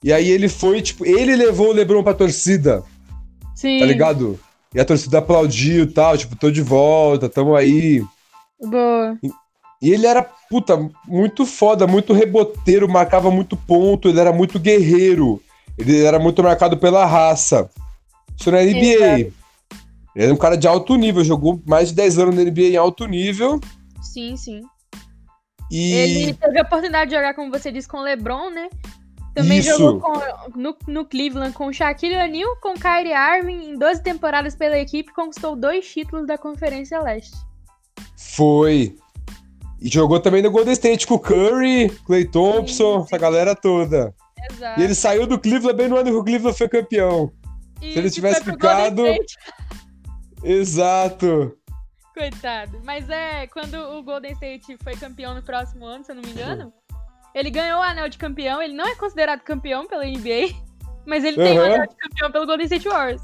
[0.02, 2.82] E aí ele foi, tipo, ele levou o LeBron pra torcida.
[3.54, 3.80] Sim.
[3.80, 4.38] Tá ligado?
[4.74, 8.04] E a torcida aplaudiu e tal, tipo, tô de volta, tamo aí.
[8.60, 9.18] Boa.
[9.22, 9.30] E,
[9.82, 15.42] e ele era, puta, muito foda, muito reboteiro, marcava muito ponto, ele era muito guerreiro.
[15.76, 17.70] Ele era muito marcado pela raça.
[18.38, 18.78] Isso na NBA.
[18.78, 19.38] Exato.
[20.14, 22.76] Ele era um cara de alto nível, jogou mais de 10 anos na NBA em
[22.76, 23.60] alto nível.
[24.02, 24.62] Sim, sim.
[25.70, 25.92] E...
[25.92, 28.68] Ele teve a oportunidade de jogar, como você disse, com o LeBron, né?
[29.34, 29.78] Também Isso.
[29.78, 34.78] jogou com, no, no, Cleveland com Shaquille O'Neal, com Kyrie Irving, em 12 temporadas pela
[34.78, 37.36] equipe, conquistou dois títulos da Conferência Leste.
[38.16, 38.96] Foi.
[39.80, 44.12] E jogou também no Golden State com o Curry, Clay Thompson, sim, essa galera toda.
[44.50, 44.80] Exato.
[44.80, 47.32] E ele saiu do Cleveland bem no ano que o Cleveland foi campeão.
[47.80, 49.04] E Se ele tivesse ficado.
[50.42, 51.56] Exato.
[52.14, 52.80] Coitado.
[52.84, 56.30] Mas é, quando o Golden State foi campeão no próximo ano, se eu não me
[56.30, 56.72] engano,
[57.34, 58.60] ele ganhou o anel de campeão.
[58.60, 60.54] Ele não é considerado campeão pela NBA,
[61.06, 61.44] mas ele uhum.
[61.44, 63.22] tem o anel de campeão pelo Golden State Warriors.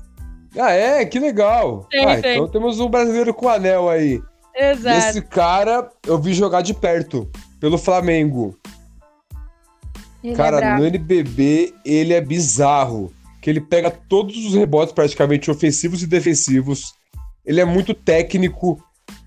[0.58, 1.04] Ah, é?
[1.04, 1.86] Que legal.
[1.90, 2.36] Tem, ah, tem.
[2.36, 4.22] Então temos um brasileiro com anel aí.
[4.56, 5.08] Exato.
[5.08, 8.56] esse cara eu vi jogar de perto, pelo Flamengo.
[10.22, 13.12] Ele cara, é no NBB ele é bizarro.
[13.42, 16.94] Que ele pega todos os rebotes praticamente ofensivos e defensivos.
[17.44, 18.82] Ele é muito técnico.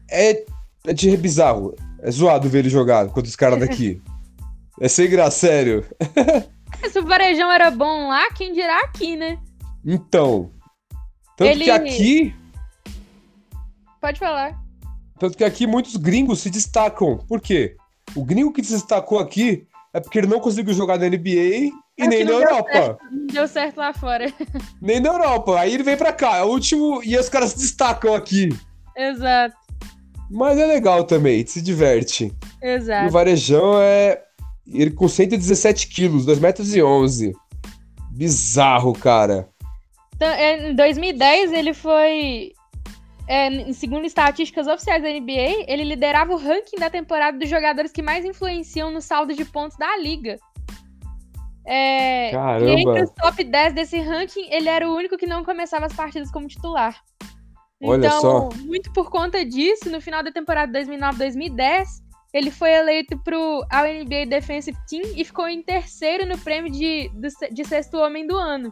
[0.09, 0.43] É,
[0.87, 1.75] é de bizarro.
[2.01, 4.01] É zoado ver ele jogar contra os caras daqui.
[4.79, 5.85] é sem graça, sério.
[6.91, 9.39] Se o Varejão era bom lá, quem dirá aqui, né?
[9.85, 10.51] Então.
[11.35, 11.63] Tanto ele...
[11.65, 12.35] que aqui.
[13.99, 14.57] Pode falar.
[15.19, 17.17] Tanto que aqui muitos gringos se destacam.
[17.17, 17.75] Por quê?
[18.15, 22.03] O gringo que se destacou aqui é porque ele não conseguiu jogar na NBA e
[22.03, 22.71] é nem na Europa.
[22.71, 24.31] Certo, não deu certo lá fora.
[24.79, 25.59] Nem na Europa.
[25.59, 26.37] Aí ele vem pra cá.
[26.37, 27.01] É o último.
[27.03, 28.49] E os caras se destacam aqui.
[28.95, 29.55] Exato.
[30.29, 32.31] Mas é legal também, se diverte.
[32.61, 33.05] Exato.
[33.05, 34.21] E o Varejão é.
[34.71, 37.33] Ele com 117 quilos, 2 metros e 11.
[38.11, 39.49] Bizarro, cara.
[40.15, 42.51] Então, em 2010 ele foi
[43.27, 48.01] é, segundo estatísticas oficiais da NBA, ele liderava o ranking da temporada dos jogadores que
[48.01, 50.39] mais influenciam no saldo de pontos da liga.
[51.65, 52.71] É, Caramba.
[52.71, 55.93] E entre os top 10 desse ranking, ele era o único que não começava as
[55.93, 56.97] partidas como titular.
[57.83, 58.49] Olha então, só.
[58.65, 61.85] muito por conta disso, no final da temporada 2009-2010,
[62.37, 67.09] ele foi eleito para o NBA Defensive Team e ficou em terceiro no prêmio de,
[67.51, 68.71] de sexto homem do ano.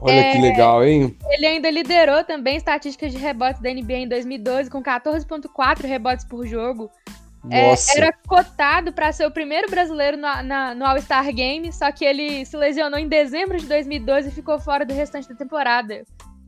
[0.00, 1.14] Olha é, que legal, hein?
[1.28, 6.46] Ele ainda liderou também estatísticas de rebotes da NBA em 2012, com 14,4 rebotes por
[6.46, 6.90] jogo.
[7.50, 12.04] É, era cotado para ser o primeiro brasileiro na, na, no All-Star Game, só que
[12.04, 16.02] ele se lesionou em dezembro de 2012 e ficou fora do restante da temporada.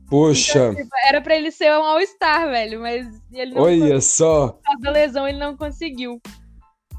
[0.09, 0.71] Poxa!
[0.71, 4.49] Então, tipo, era para ele ser um All-Star, velho, mas ele não Olha só!
[4.49, 6.19] Por causa da lesão, ele não conseguiu.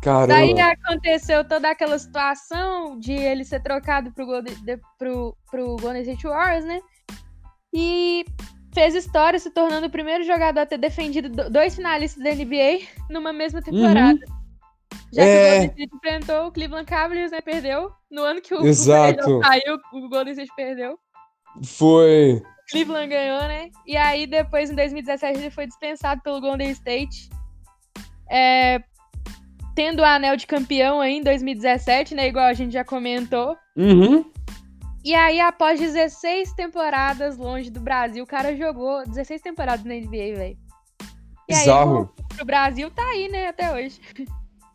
[0.03, 0.29] Caramba.
[0.29, 6.03] Daí aconteceu toda aquela situação de ele ser trocado pro Golden, de, pro, pro Golden
[6.03, 6.81] State Warriors, né?
[7.73, 8.25] E
[8.73, 13.33] fez história se tornando o primeiro jogador a ter defendido dois finalistas da NBA numa
[13.33, 14.19] mesma temporada.
[14.29, 14.41] Uhum.
[15.13, 15.27] Já é...
[15.27, 17.41] que o Golden State enfrentou o Cleveland Cavaliers, né?
[17.41, 17.93] Perdeu.
[18.11, 19.41] No ano que o, Exato.
[19.41, 20.99] saiu, o Golden State perdeu.
[21.65, 22.43] Foi.
[22.71, 23.71] O Cleveland ganhou, né?
[23.85, 27.29] E aí, depois, em 2017, ele foi dispensado pelo Golden State.
[28.31, 28.81] É,
[29.75, 32.29] tendo o anel de campeão aí em 2017, né?
[32.29, 33.57] Igual a gente já comentou.
[33.77, 34.25] Uhum.
[35.03, 40.37] E aí, após 16 temporadas longe do Brasil, o cara jogou 16 temporadas na NBA,
[40.37, 40.59] velho.
[41.51, 42.15] Aí, Bizarro.
[42.37, 43.99] pro Brasil, tá aí, né, até hoje.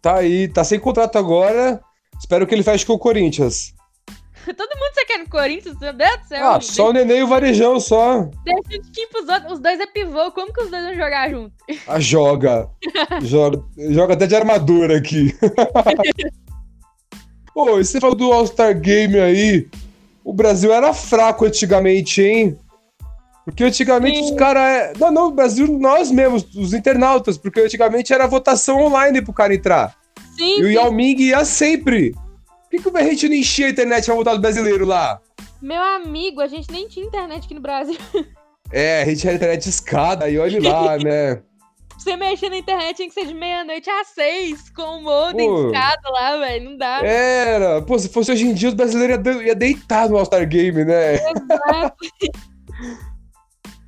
[0.01, 1.79] Tá aí, tá sem contrato agora.
[2.19, 3.74] Espero que ele feche com o Corinthians.
[4.55, 6.49] Todo mundo você quer no Corinthians, meu Deus do céu.
[6.49, 8.29] Ah, só o Nenê e o Varejão, só.
[8.43, 9.53] Deixa o time pros outros.
[9.53, 11.53] Os dois é pivô, como que os dois vão jogar junto?
[11.87, 12.69] Ah, joga.
[13.23, 13.63] joga.
[13.89, 15.35] Joga até de armadura aqui.
[17.55, 19.67] Ô, e você falou do All-Star Game aí.
[20.23, 22.59] O Brasil era fraco antigamente, hein?
[23.45, 24.23] Porque antigamente Sim.
[24.25, 24.97] os caras.
[24.99, 29.53] Não, não, o Brasil, nós mesmos, os internautas, porque antigamente era votação online pro cara
[29.53, 29.95] entrar.
[30.35, 30.71] Sim, E o.
[30.71, 32.13] Yao Ming ia sempre.
[32.81, 35.19] Por que, que a gente não enchia a internet pra votar do brasileiro lá?
[35.61, 37.97] Meu amigo, a gente nem tinha internet aqui no Brasil.
[38.71, 41.41] É, a gente era internet escada, e olha lá, né?
[41.97, 46.09] Você mexer na internet tinha que ser de meia-noite às seis, com o modem escada
[46.09, 46.69] lá, velho.
[46.71, 46.99] Não dá.
[47.05, 47.81] Era.
[47.81, 50.83] Pô, se fosse hoje em dia, os brasileiros iam de- ia deitar no All-Star Game,
[50.83, 51.15] né?
[51.15, 51.95] Exato.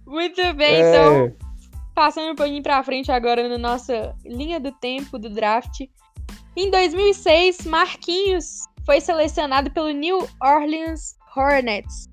[0.08, 0.90] Muito bem, É.
[0.90, 1.36] então,
[1.94, 5.82] passando um pouquinho pra frente agora na nossa linha do tempo do draft.
[6.56, 12.08] Em 2006, Marquinhos foi selecionado pelo New Orleans Hornets.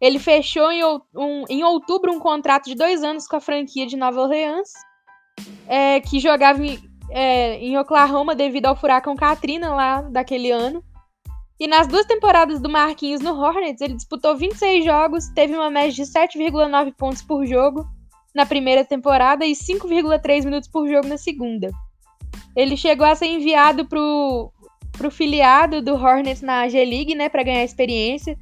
[0.00, 3.96] Ele fechou em, um- em outubro um contrato de dois anos com a franquia de
[3.96, 4.70] Nova Orleans,
[5.66, 6.78] é, que jogava em,
[7.10, 10.82] é, em Oklahoma devido ao furacão Katrina lá daquele ano.
[11.58, 15.92] E nas duas temporadas do Marquinhos no Hornets, ele disputou 26 jogos, teve uma média
[15.92, 17.84] de 7,9 pontos por jogo
[18.32, 21.68] na primeira temporada e 5,3 minutos por jogo na segunda.
[22.54, 23.86] Ele chegou a ser enviado
[24.92, 28.36] pro, pro filiado do Hornets na G-League, né, para ganhar experiência.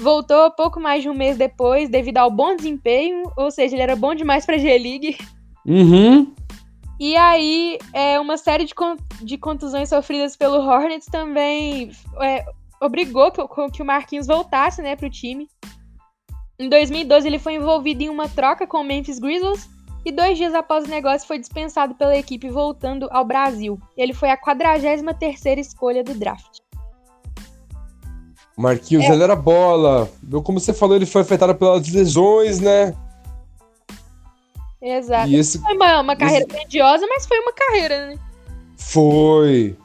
[0.00, 3.96] Voltou pouco mais de um mês depois, devido ao bom desempenho, ou seja, ele era
[3.96, 5.16] bom demais pra G-League.
[5.66, 6.32] Uhum.
[7.00, 11.90] E aí, é, uma série de, con- de contusões sofridas pelo Hornets também
[12.20, 12.44] é,
[12.80, 15.48] obrigou que, o- que o Marquinhos voltasse né, para o time.
[16.58, 19.68] Em 2012, ele foi envolvido em uma troca com o Memphis Grizzlies
[20.04, 23.78] e dois dias após o negócio foi dispensado pela equipe voltando ao Brasil.
[23.96, 26.58] Ele foi a 43ª escolha do draft.
[28.56, 29.12] Marquinhos, É.
[29.12, 30.08] ele era bola.
[30.44, 32.94] Como você falou, ele foi afetado pelas lesões, né?
[34.80, 35.28] Exato.
[35.30, 38.18] E esse Foi uma, uma carreira grandiosa, mas foi uma carreira, né?
[38.76, 39.76] foi.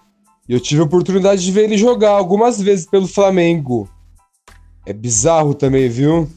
[0.48, 3.88] E eu tive a oportunidade de ver ele jogar algumas vezes pelo Flamengo.
[4.86, 6.28] É bizarro também, viu?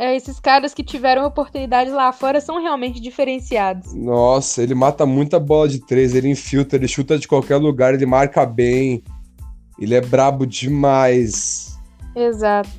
[0.00, 3.92] É, esses caras que tiveram oportunidades lá fora são realmente diferenciados.
[3.92, 8.06] Nossa, ele mata muita bola de três, ele infiltra, ele chuta de qualquer lugar, ele
[8.06, 9.04] marca bem.
[9.78, 11.78] Ele é brabo demais.
[12.16, 12.70] Exato.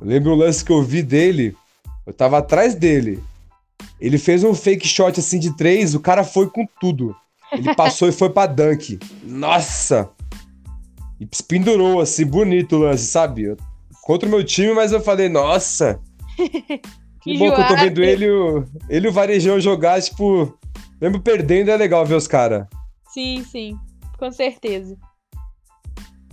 [0.00, 1.56] Eu lembro o lance que eu vi dele.
[2.04, 3.22] Eu tava atrás dele.
[4.00, 7.14] Ele fez um fake shot assim de três, o cara foi com tudo.
[7.52, 8.98] Ele passou e foi pra dunk.
[9.22, 10.10] Nossa!
[11.20, 13.56] E pendurou assim, bonito o lance, sabe?
[14.04, 16.00] Contra o meu time, mas eu falei, nossa!
[17.22, 20.58] Que bom que eu tô vendo ele, e o- ele e o Varejão jogar, tipo,
[21.00, 22.66] mesmo perdendo é legal ver os caras.
[23.08, 23.78] Sim, sim,
[24.18, 24.94] com certeza.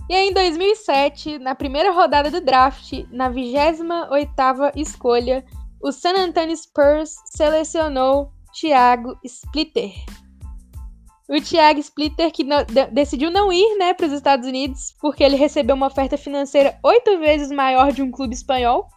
[0.09, 5.45] E aí, em 2007, na primeira rodada do draft, na 28ª escolha,
[5.81, 9.93] o San Antonio Spurs selecionou Thiago Splitter.
[11.31, 15.23] O Thiago Splitter, que não- de- decidiu não ir né, para os Estados Unidos, porque
[15.23, 18.89] ele recebeu uma oferta financeira oito vezes maior de um clube espanhol.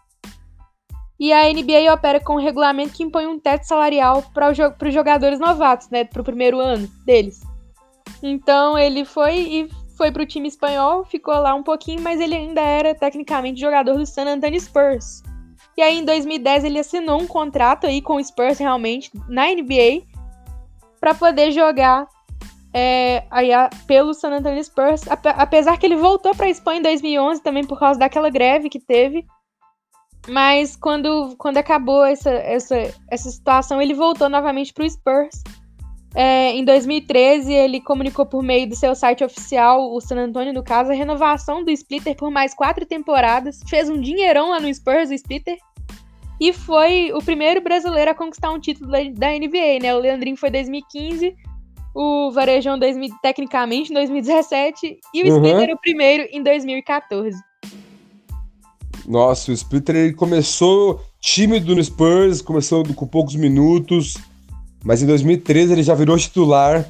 [1.18, 5.38] E a NBA opera com um regulamento que impõe um teto salarial para os jogadores
[5.38, 7.40] novatos, né, para o primeiro ano deles.
[8.20, 12.61] Então ele foi e foi pro time espanhol, ficou lá um pouquinho, mas ele ainda
[12.61, 15.23] era tecnicamente jogador do San Antonio Spurs.
[15.77, 20.03] E aí em 2010 ele assinou um contrato aí com o Spurs realmente na NBA
[20.99, 22.09] para poder jogar
[22.76, 26.82] é, aí a- pelo San Antonio Spurs, ape- apesar que ele voltou para Espanha em
[26.82, 29.24] 2011 também por causa daquela greve que teve.
[30.28, 32.76] Mas quando, quando acabou essa, essa,
[33.09, 35.42] essa situação, ele voltou novamente para o Spurs.
[36.16, 40.62] É, em 2013, ele comunicou por meio do seu site oficial, o San Antonio, no
[40.62, 43.61] caso, a renovação do Splitter por mais quatro temporadas.
[43.68, 45.57] Fez um dinheirão lá no Spurs, o Splitter.
[46.40, 49.94] E foi o primeiro brasileiro a conquistar um título da, da NBA, né?
[49.94, 51.36] O Leandrinho foi em 2015,
[51.95, 55.36] o Varejão 2000, tecnicamente em 2017 e o Uhum.
[55.36, 57.38] Splitter o primeiro em 2014.
[59.07, 64.16] Nossa, o Splitter ele começou tímido no Spurs, começou com poucos minutos,
[64.82, 66.84] mas em 2013 ele já virou titular.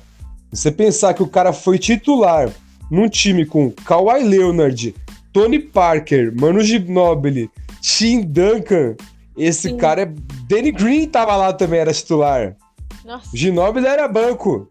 [0.51, 2.53] Você pensar que o cara foi titular
[2.91, 4.95] num time com Kawhi Leonard,
[5.33, 7.51] Tony Parker, Manu Ginobili,
[7.81, 8.95] Tim Duncan,
[9.37, 9.77] esse Sim.
[9.77, 10.13] cara é...
[10.49, 12.57] Danny Green tava lá também, era titular.
[13.05, 13.29] Nossa.
[13.35, 14.69] Ginobili era banco.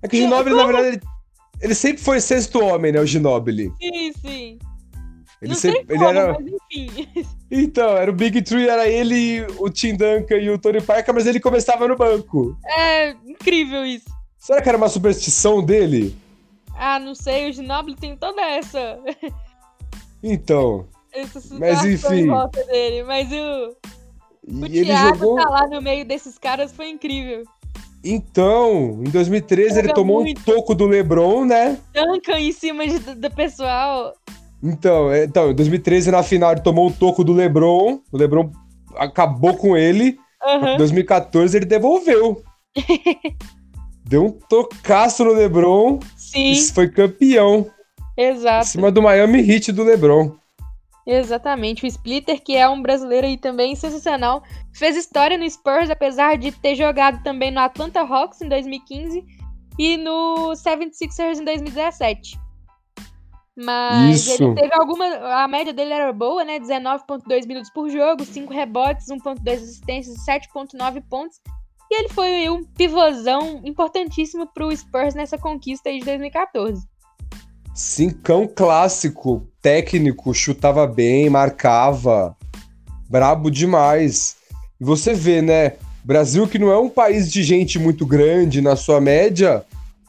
[0.00, 1.00] É que o Ginobili, na verdade, ele,
[1.60, 3.72] ele sempre foi sexto homem, né, o Ginobili.
[3.80, 4.58] Sim, sim.
[5.42, 7.08] Ele sempre, sei ele como, era, mas enfim.
[7.50, 11.26] então, era o Big Three, era ele, o Tim Duncan e o Tony Parker, mas
[11.26, 12.56] ele começava no banco.
[12.64, 14.06] É incrível isso.
[14.38, 16.16] Será que era uma superstição dele?
[16.76, 18.98] Ah, não sei, o Ginobili tem toda essa.
[20.22, 22.26] Então, essa Mas, enfim.
[22.26, 23.02] em dele.
[23.04, 23.76] Mas o,
[24.48, 25.36] o ele Thiago jogou.
[25.36, 27.44] tá lá no meio desses caras foi incrível.
[28.04, 30.40] Então, em 2013 ele Joga tomou muito.
[30.40, 31.78] um toco do LeBron, né?
[31.92, 34.12] Duncan em cima de- do, pessoal.
[34.62, 38.50] Então, é, então, em 2013 na final ele tomou um toco do LeBron, o LeBron
[38.96, 40.16] acabou com ele.
[40.44, 40.74] Aham.
[40.74, 42.42] Em 2014 ele devolveu.
[44.04, 47.66] Deu um tocaço no LeBron Sim, e foi campeão.
[48.16, 48.66] Em exato.
[48.66, 50.32] cima do Miami Heat do LeBron.
[51.10, 51.84] Exatamente.
[51.84, 54.42] O Splitter, que é um brasileiro aí também sensacional,
[54.74, 59.24] fez história no Spurs, apesar de ter jogado também no Atlanta Hawks em 2015
[59.78, 62.38] e no 76ers em 2017.
[63.56, 64.42] Mas Isso.
[64.42, 65.06] ele teve alguma.
[65.42, 66.60] A média dele era boa, né?
[66.60, 71.40] 19,2 minutos por jogo, 5 rebotes, 1,2 assistências, 7,9 pontos.
[71.90, 76.86] E ele foi um pivôzão importantíssimo pro Spurs nessa conquista aí de 2014.
[77.74, 82.34] Cincão clássico, técnico, chutava bem, marcava.
[83.06, 84.36] Brabo demais.
[84.80, 85.74] E você vê, né?
[86.02, 89.62] Brasil, que não é um país de gente muito grande na sua média,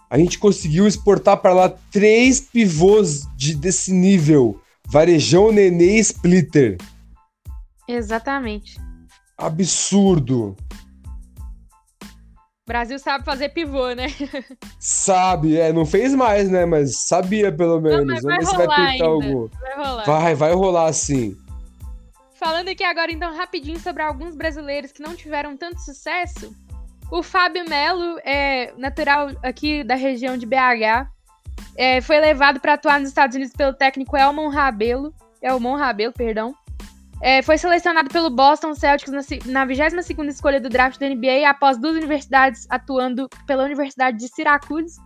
[0.10, 6.78] a gente conseguiu exportar para lá três pivôs de, desse nível: Varejão, Nenê e Splitter.
[7.86, 8.78] Exatamente.
[9.38, 10.56] Absurdo.
[12.70, 14.06] Brasil sabe fazer pivô, né?
[14.80, 16.68] Sabe, é, não fez mais, né?
[16.68, 18.06] Mas sabia pelo menos.
[18.06, 19.06] Vamos vai ver se vai rolar pintar ainda.
[19.06, 19.48] algum.
[19.48, 20.06] Vai rolar.
[20.06, 21.36] Vai, vai rolar sim.
[22.36, 26.56] Falando aqui agora, então, rapidinho sobre alguns brasileiros que não tiveram tanto sucesso.
[27.12, 31.10] O Fábio Melo, é natural aqui da região de BH,
[31.76, 35.12] é, foi levado para atuar nos Estados Unidos pelo técnico Elmon Rabelo.
[35.42, 36.54] Elmon Rabelo, perdão.
[37.22, 41.78] É, foi selecionado pelo Boston Celtics na, na 22ª escolha do draft da NBA, após
[41.78, 44.98] duas universidades atuando pela Universidade de Syracuse.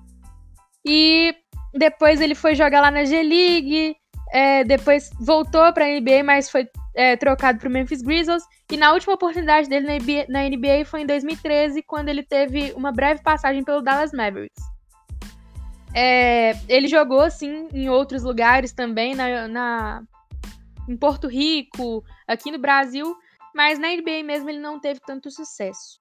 [0.85, 1.35] E
[1.73, 3.95] depois ele foi jogar lá na G-League,
[4.31, 8.43] é, depois voltou para a NBA, mas foi é, trocado para o Memphis Grizzlies.
[8.71, 12.73] E na última oportunidade dele na NBA, na NBA foi em 2013, quando ele teve
[12.75, 14.63] uma breve passagem pelo Dallas Mavericks.
[15.95, 20.03] É, ele jogou, assim, em outros lugares também, na, na-
[20.87, 23.15] em Porto Rico, aqui no Brasil,
[23.53, 25.97] mas na NBA mesmo ele não teve tanto sucesso.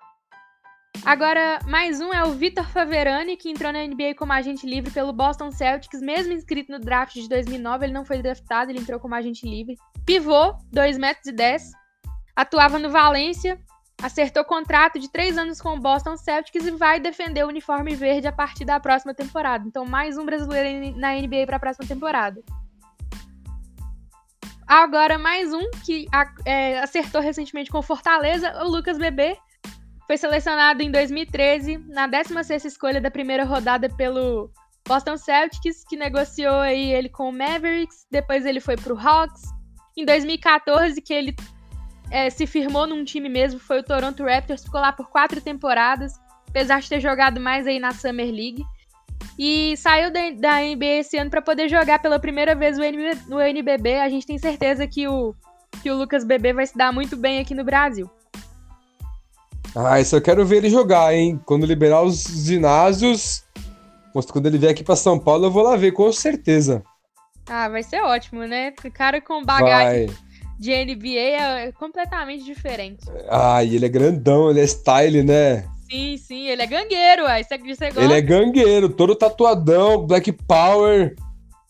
[1.05, 5.13] Agora, mais um é o Vitor Faverani, que entrou na NBA como agente livre pelo
[5.13, 9.15] Boston Celtics, mesmo inscrito no draft de 2009, ele não foi draftado, ele entrou como
[9.15, 9.77] agente livre.
[10.07, 11.73] Pivô, 2 metros 10,
[12.37, 13.59] atuava no Valência,
[14.01, 18.29] acertou contrato de 3 anos com o Boston Celtics e vai defender o uniforme verde
[18.29, 19.67] a partir da próxima temporada.
[19.67, 22.41] Então, mais um brasileiro na NBA para a próxima temporada.
[24.73, 26.07] Agora, mais um que
[26.47, 29.37] é, acertou recentemente com o Fortaleza, o Lucas Bebê.
[30.07, 34.51] Foi selecionado em 2013, na 16ª escolha da primeira rodada pelo
[34.89, 39.43] Boston Celtics, que negociou aí ele com o Mavericks, depois ele foi pro Hawks.
[39.95, 41.37] Em 2014, que ele
[42.11, 46.15] é, se firmou num time mesmo, foi o Toronto Raptors, ficou lá por quatro temporadas,
[46.49, 48.65] apesar de ter jogado mais aí na Summer League.
[49.39, 53.19] E saiu da, da NBA esse ano para poder jogar pela primeira vez o NB
[53.29, 53.95] no NBB.
[53.97, 55.35] A gente tem certeza que o,
[55.83, 58.11] que o Lucas Bebê vai se dar muito bem aqui no Brasil.
[59.75, 61.41] Ah, isso eu quero ver ele jogar, hein?
[61.47, 63.43] Quando liberar os ginásios,
[64.31, 66.83] quando ele vier aqui pra São Paulo, eu vou lá ver, com certeza.
[67.49, 68.71] Ah, vai ser ótimo, né?
[68.73, 70.17] Porque o cara com bagagem Vai.
[70.59, 73.05] de NBA é completamente diferente.
[73.29, 75.65] Ah, e ele é grandão, ele é style, né?
[75.93, 77.43] Sim, sim, ele é gangueiro, ué.
[77.43, 78.03] Você, você gosta?
[78.03, 81.15] Ele é gangueiro, todo tatuadão, Black Power.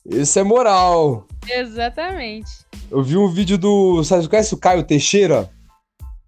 [0.09, 1.27] Esse é moral.
[1.51, 2.49] Exatamente.
[2.89, 4.05] Eu vi um vídeo do.
[4.05, 5.51] Sabe, conhece o Caio Teixeira?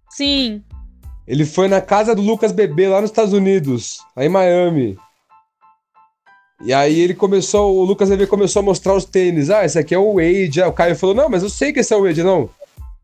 [0.09, 0.61] Sim.
[1.25, 4.97] Ele foi na casa do Lucas Bebê lá nos Estados Unidos, lá em Miami.
[6.65, 9.49] E aí ele começou, o Lucas Bebê começou a mostrar os tênis.
[9.49, 10.61] Ah, esse aqui é o Wade.
[10.61, 12.49] Ah, o Caio falou: Não, mas eu sei que esse é o Wade, não.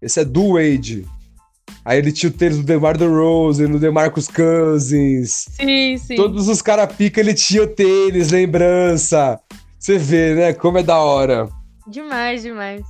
[0.02, 1.08] Esse é do Wade.
[1.84, 5.46] Aí ele tinha o tênis do DeMar DeRozan, do DeMarcus Cousins.
[5.50, 6.16] Sim, sim.
[6.16, 9.40] Todos os cara pica, ele tinha o tênis, lembrança.
[9.80, 10.54] Você vê, né?
[10.54, 11.50] Como é da hora.
[11.88, 12.84] Demais, demais.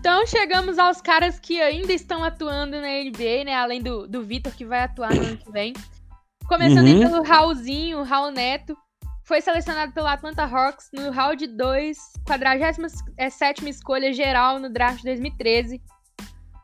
[0.00, 3.54] Então chegamos aos caras que ainda estão atuando na NBA, né?
[3.54, 5.72] Além do, do Vitor, que vai atuar no ano que vem.
[6.48, 7.00] Começando aí Uhum.
[7.08, 8.76] pelo Raulzinho, o Raul Neto.
[9.24, 11.96] Foi selecionado pelo Atlanta Hawks no round 2,
[12.26, 15.80] 47 escolha geral no draft de 2013.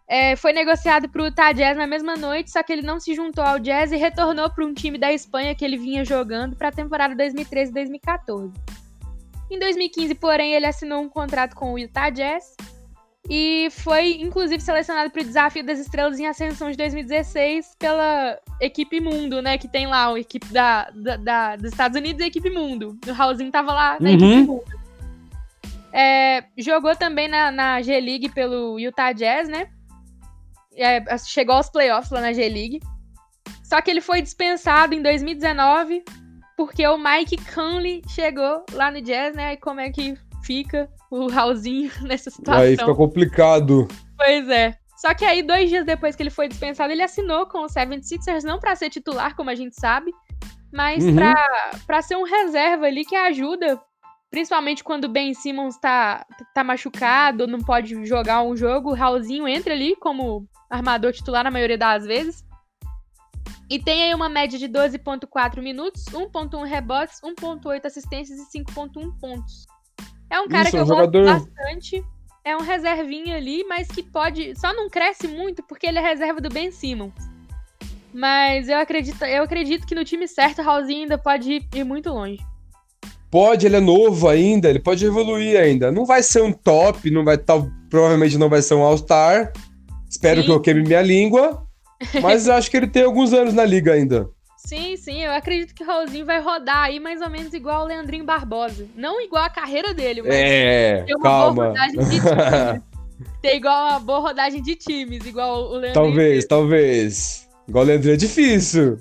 [0.08, 3.14] É, foi negociado para o Utah Jazz na mesma noite, só que ele não se
[3.14, 6.68] juntou ao Jazz e retornou para um time da Espanha que ele vinha jogando para
[6.68, 8.50] a temporada 2013-2014.
[9.50, 12.56] Em 2015, porém, ele assinou um contrato com o Utah Jazz
[13.28, 19.00] e foi, inclusive, selecionado para o Desafio das Estrelas em Ascensão de 2016 pela equipe
[19.00, 19.58] Mundo, né?
[19.58, 22.98] Que tem lá a equipe da, da, da dos Estados Unidos e a equipe Mundo.
[23.06, 24.14] O Raulzinho tava lá na uhum.
[24.14, 24.78] equipe Mundo.
[25.92, 29.68] É, jogou também na, na G-League pelo Utah Jazz, né?
[30.74, 32.80] É, chegou aos playoffs lá na G-League.
[33.64, 36.02] Só que ele foi dispensado em 2019
[36.58, 39.52] porque o Mike Conley chegou lá no Jazz, né?
[39.52, 42.62] E como é que fica o Raulzinho nessa situação?
[42.62, 43.86] Aí fica complicado.
[44.16, 44.76] Pois é.
[44.96, 48.42] Só que aí, dois dias depois que ele foi dispensado, ele assinou com o 76ers,
[48.42, 50.12] não para ser titular, como a gente sabe,
[50.72, 51.14] mas uhum.
[51.86, 53.80] para ser um reserva ali que ajuda,
[54.30, 59.48] principalmente quando o Ben Simmons tá, tá machucado, não pode jogar um jogo, o Raulzinho
[59.48, 62.44] entra ali como armador titular na maioria das vezes.
[63.70, 69.66] E tem aí uma média de 12,4 minutos, 1,1 rebotes, 1,8 assistências e 5,1 pontos.
[70.30, 71.24] É um cara Isso, que eu um jogador...
[71.24, 72.04] gosto bastante.
[72.44, 74.58] É um reservinho ali, mas que pode.
[74.58, 77.12] Só não cresce muito porque ele é reserva do Ben Simmons.
[78.12, 81.84] Mas eu acredito, eu acredito que no time certo o Raulzinho ainda pode ir, ir
[81.84, 82.38] muito longe.
[83.30, 85.92] Pode, ele é novo ainda, ele pode evoluir ainda.
[85.92, 89.52] Não vai ser um top, não vai tal, provavelmente não vai ser um All-Star.
[90.08, 90.46] Espero Sim.
[90.46, 91.62] que eu queime minha língua,
[92.22, 94.28] mas eu acho que ele tem alguns anos na liga ainda.
[94.56, 97.86] Sim, sim, eu acredito que o Raulzinho vai rodar aí mais ou menos igual o
[97.86, 98.86] Leandrinho Barbosa.
[98.96, 101.54] Não igual a carreira dele, mas é, ter uma calma.
[101.54, 102.82] boa rodagem de times.
[103.40, 105.94] ter igual uma boa rodagem de times, igual o Leandrinho.
[105.94, 107.48] Talvez, talvez.
[107.66, 108.98] Igual o Leandrinho é difícil.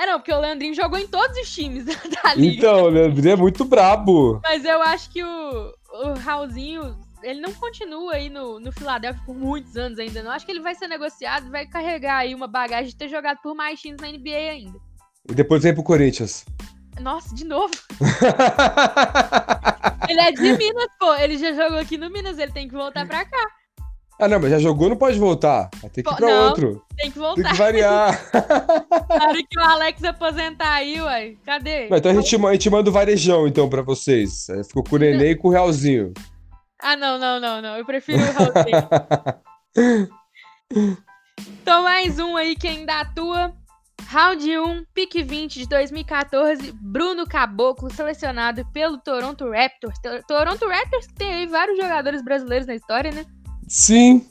[0.00, 1.84] É, não, porque o Leandrinho jogou em todos os times
[2.24, 2.56] da liga.
[2.56, 4.40] Então, o Leandrinho é muito brabo.
[4.42, 9.36] Mas eu acho que o, o Raulzinho ele não continua aí no, no Philadelphia por
[9.36, 10.30] muitos anos ainda, não.
[10.30, 13.40] Acho que ele vai ser negociado e vai carregar aí uma bagagem de ter jogado
[13.42, 14.78] por mais times na NBA ainda.
[15.28, 16.46] E depois vem pro Corinthians.
[16.98, 17.74] Nossa, de novo?
[20.08, 21.14] ele é de Minas, pô.
[21.16, 23.46] Ele já jogou aqui no Minas, ele tem que voltar pra cá.
[24.20, 25.70] Ah, não, mas já jogou, não pode voltar.
[25.80, 26.84] Vai ter que ir pra não, outro.
[26.94, 27.42] Tem que voltar.
[27.42, 28.20] Tem que variar.
[29.08, 31.38] Hora que o Alex aposentar aí, uai.
[31.46, 31.88] Cadê?
[31.88, 34.46] Não, então a gente, a gente manda o varejão, então, pra vocês.
[34.68, 36.12] Ficou com o Nenê e com o Realzinho.
[36.82, 37.78] Ah, não, não, não, não.
[37.78, 40.10] Eu prefiro o Realzinho.
[41.62, 43.54] então, mais um aí que ainda atua.
[44.10, 49.96] Round 1, pick 20 de 2014, Bruno Caboclo, selecionado pelo Toronto Raptors.
[50.26, 53.24] Toronto Raptors que tem aí vários jogadores brasileiros na história, né?
[53.70, 54.26] Sim.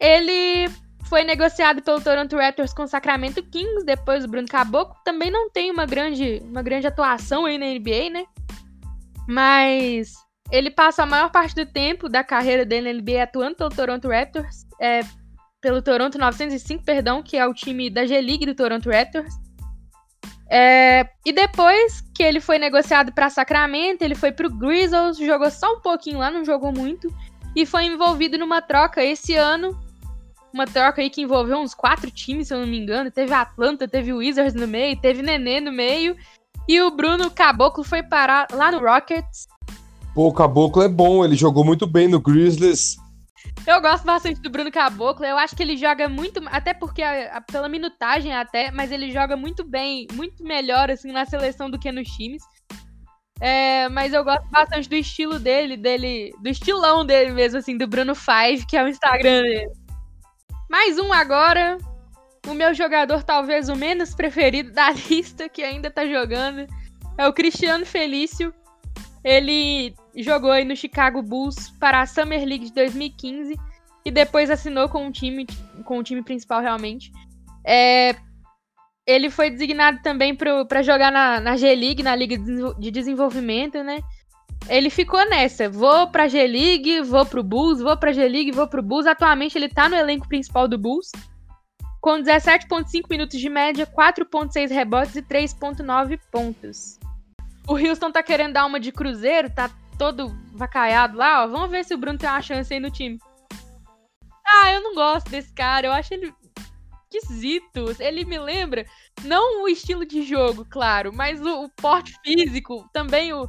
[0.00, 0.70] Ele
[1.06, 4.96] foi negociado pelo Toronto Raptors com o Sacramento Kings, depois do Bruno Caboclo.
[5.04, 8.24] Também não tem uma grande, uma grande atuação aí na NBA, né?
[9.28, 10.14] Mas
[10.50, 14.08] ele passa a maior parte do tempo da carreira dele na NBA atuando pelo Toronto
[14.08, 14.64] Raptors.
[14.80, 15.00] É,
[15.60, 19.34] pelo Toronto 905, perdão, que é o time da G-League do Toronto Raptors.
[20.50, 25.50] É, e depois que ele foi negociado para Sacramento, ele foi para o Grizzlies, jogou
[25.50, 27.12] só um pouquinho lá, não jogou muito,
[27.54, 29.78] e foi envolvido numa troca esse ano.
[30.52, 33.10] Uma troca aí que envolveu uns quatro times, se eu não me engano.
[33.10, 36.16] Teve Atlanta, teve o Wizards no meio, teve Nenê no meio.
[36.68, 39.48] E o Bruno Caboclo foi parar lá no Rockets.
[40.14, 42.96] Pô, o Caboclo é bom, ele jogou muito bem no Grizzlies.
[43.66, 45.24] Eu gosto bastante do Bruno Caboclo.
[45.24, 49.10] Eu acho que ele joga muito, até porque a, a, pela minutagem até, mas ele
[49.10, 52.42] joga muito bem, muito melhor assim na seleção do que nos times.
[53.40, 57.86] É, mas eu gosto bastante do estilo dele, dele, do estilão dele mesmo, assim, do
[57.86, 59.72] Bruno Five, que é o Instagram dele.
[60.70, 61.78] Mais um agora.
[62.46, 66.66] O meu jogador, talvez o menos preferido da lista, que ainda tá jogando,
[67.16, 68.52] é o Cristiano Felício.
[69.24, 73.58] Ele jogou aí no Chicago Bulls para a Summer League de 2015
[74.04, 75.46] e depois assinou com o time,
[75.84, 77.10] com o time principal realmente.
[77.66, 78.14] É,
[79.06, 82.36] ele foi designado também para jogar na, na G-League, na Liga
[82.78, 84.00] de Desenvolvimento, né?
[84.68, 89.06] Ele ficou nessa, vou pra G-League, vou pro Bulls, vou pra G-League, vou pro Bulls.
[89.06, 91.12] Atualmente ele tá no elenco principal do Bulls,
[92.00, 96.98] com 17.5 minutos de média, 4.6 rebotes e 3.9 pontos.
[97.68, 101.46] O Houston tá querendo dar uma de cruzeiro, tá todo vacaiado lá, ó.
[101.46, 103.18] Vamos ver se o Bruno tem uma chance aí no time.
[104.46, 105.86] Ah, eu não gosto desse cara.
[105.86, 106.32] Eu acho ele
[108.00, 108.84] Ele me lembra,
[109.24, 113.48] não o estilo de jogo, claro, mas o, o porte físico, também o,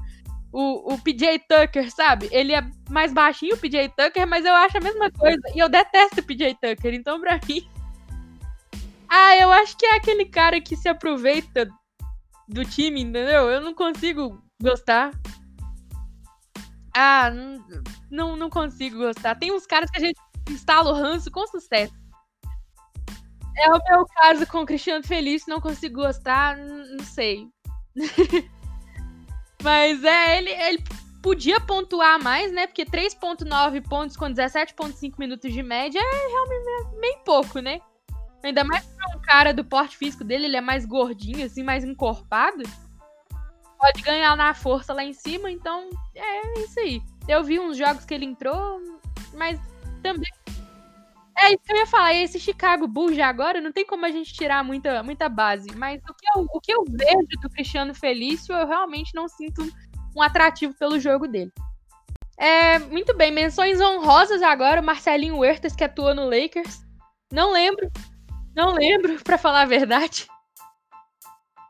[0.52, 2.30] o, o PJ Tucker, sabe?
[2.32, 5.42] Ele é mais baixinho, o PJ Tucker, mas eu acho a mesma coisa.
[5.54, 7.68] E eu detesto o PJ Tucker, então pra mim.
[9.08, 11.70] Ah, eu acho que é aquele cara que se aproveita
[12.50, 13.50] do time, entendeu?
[13.50, 15.12] Eu não consigo gostar.
[16.94, 17.32] Ah,
[18.10, 19.36] não, não consigo gostar.
[19.36, 21.94] Tem uns caras que a gente instala o ranço com sucesso.
[23.58, 27.48] É o meu caso com o Cristiano Feliz, não consigo gostar, não sei.
[29.64, 30.84] Mas é, ele, ele
[31.22, 32.68] podia pontuar mais, né?
[32.68, 37.80] Porque 3.9 pontos com 17.5 minutos de média é realmente bem pouco, né?
[38.44, 41.84] Ainda mais pra um cara do porte físico dele, ele é mais gordinho, assim, mais
[41.84, 42.62] encorpado.
[43.80, 47.02] Pode ganhar na força lá em cima, então é isso aí.
[47.28, 48.80] Eu vi uns jogos que ele entrou,
[49.34, 49.60] mas
[50.04, 50.32] também.
[51.38, 52.14] É isso que eu ia falar.
[52.14, 55.68] Esse Chicago Bulls já agora não tem como a gente tirar muita, muita base.
[55.76, 59.62] Mas o que, eu, o que eu vejo do Cristiano Felício, eu realmente não sinto
[60.16, 61.52] um atrativo pelo jogo dele.
[62.38, 66.82] É, muito bem, menções honrosas agora, o Marcelinho Huertas, que atua no Lakers.
[67.32, 67.90] Não lembro,
[68.56, 70.28] não lembro, para falar a verdade.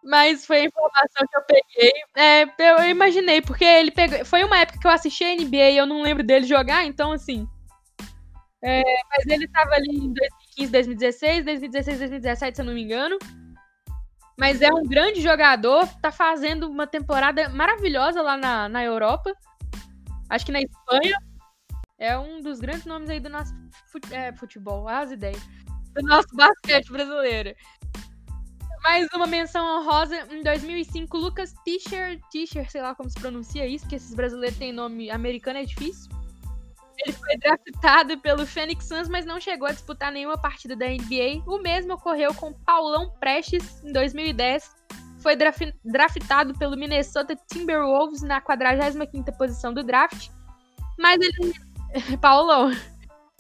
[0.04, 1.92] Mas foi a informação que eu peguei.
[2.16, 4.24] É, eu imaginei, porque ele pegou.
[4.24, 7.12] Foi uma época que eu assisti a NBA e eu não lembro dele jogar, então
[7.12, 7.48] assim.
[8.68, 13.20] É, mas ele tava ali em 2015, 2016, 2016, 2017, se eu não me engano.
[14.36, 19.32] Mas é um grande jogador, tá fazendo uma temporada maravilhosa lá na, na Europa.
[20.30, 21.16] Acho que na Espanha.
[21.98, 23.54] É um dos grandes nomes aí do nosso
[23.90, 25.42] fute é, futebol, as ideias.
[25.94, 27.56] Do nosso basquete brasileiro.
[28.84, 30.28] Mais uma menção honrosa.
[30.30, 34.74] Em 2005, Lucas Tischer, Tischer, sei lá como se pronuncia isso, que esses brasileiros têm
[34.74, 36.10] nome americano, é difícil.
[36.98, 41.44] Ele foi draftado pelo Phoenix Suns, mas não chegou a disputar nenhuma partida da NBA.
[41.46, 44.76] O mesmo ocorreu com Paulão Prestes em 2010.
[45.20, 45.36] Foi
[45.84, 50.30] draftado pelo Minnesota Timberwolves na 45ª posição do draft.
[50.98, 51.54] Mas ele...
[52.22, 52.72] Paulão.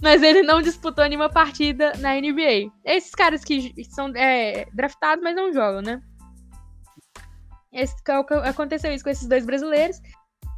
[0.01, 2.72] Mas ele não disputou nenhuma partida na NBA.
[2.84, 6.01] Esses caras que são é, draftados, mas não jogam, né?
[7.72, 7.95] Esse,
[8.43, 10.01] aconteceu isso com esses dois brasileiros.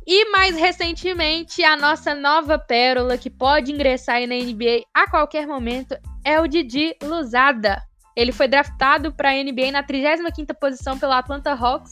[0.10, 5.46] E mais recentemente, a nossa nova pérola que pode ingressar aí na NBA a qualquer
[5.46, 7.84] momento é o Didi Luzada.
[8.16, 11.92] Ele foi draftado para a NBA na 35ª posição pelo Atlanta Hawks,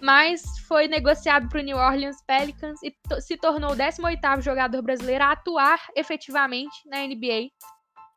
[0.00, 5.22] mas foi negociado para o New Orleans Pelicans e se tornou o 18º jogador brasileiro
[5.22, 7.48] a atuar efetivamente na NBA.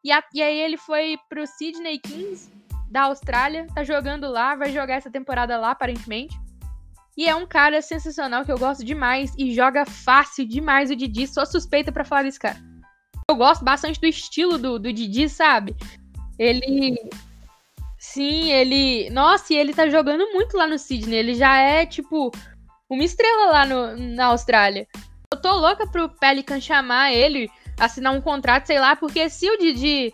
[0.03, 2.51] E, e aí ele foi para o Sydney Kings
[2.89, 6.35] da Austrália, tá jogando lá, vai jogar essa temporada lá aparentemente.
[7.17, 11.27] E é um cara sensacional que eu gosto demais e joga fácil demais o Didi.
[11.27, 12.57] Sou suspeita para falar desse cara.
[13.29, 15.75] Eu gosto bastante do estilo do, do Didi, sabe?
[16.37, 16.97] Ele.
[17.97, 19.09] Sim, ele.
[19.09, 21.17] Nossa, e ele tá jogando muito lá no Sydney.
[21.17, 22.31] Ele já é, tipo,
[22.89, 24.87] uma estrela lá no, na Austrália.
[25.31, 27.49] Eu tô louca pro Pelican chamar ele,
[27.79, 30.13] assinar um contrato, sei lá, porque se o Didi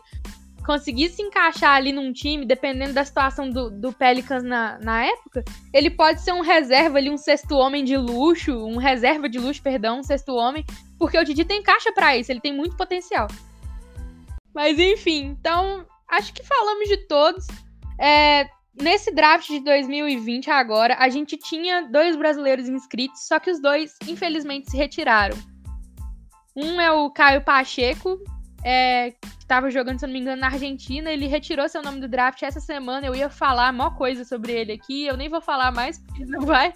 [0.65, 5.43] conseguir se encaixar ali num time, dependendo da situação do, do Pelicans na, na época,
[5.73, 9.61] ele pode ser um reserva ali, um sexto homem de luxo, um reserva de luxo,
[9.61, 10.65] perdão, um sexto homem,
[10.97, 13.27] porque o Didi tem caixa para isso, ele tem muito potencial.
[14.53, 17.47] Mas enfim, então acho que falamos de todos.
[17.99, 18.49] É,
[18.79, 23.95] nesse draft de 2020 agora, a gente tinha dois brasileiros inscritos, só que os dois
[24.07, 25.37] infelizmente se retiraram.
[26.55, 28.19] Um é o Caio Pacheco,
[28.63, 31.11] é, estava jogando, se não me engano, na Argentina.
[31.11, 33.07] Ele retirou seu nome do draft essa semana.
[33.07, 35.05] Eu ia falar maior coisa sobre ele aqui.
[35.05, 36.73] Eu nem vou falar mais, porque não vai.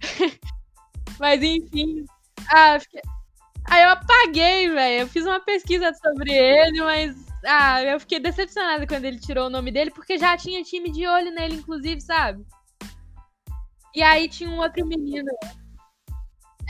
[1.18, 2.04] Mas enfim.
[2.50, 3.00] Ah, fiquei...
[3.70, 5.02] ah, eu apaguei, velho.
[5.02, 7.14] Eu fiz uma pesquisa sobre ele, mas.
[7.44, 11.06] Ah, eu fiquei decepcionada quando ele tirou o nome dele, porque já tinha time de
[11.06, 12.44] olho nele, inclusive, sabe?
[13.94, 15.30] E aí tinha um outro menino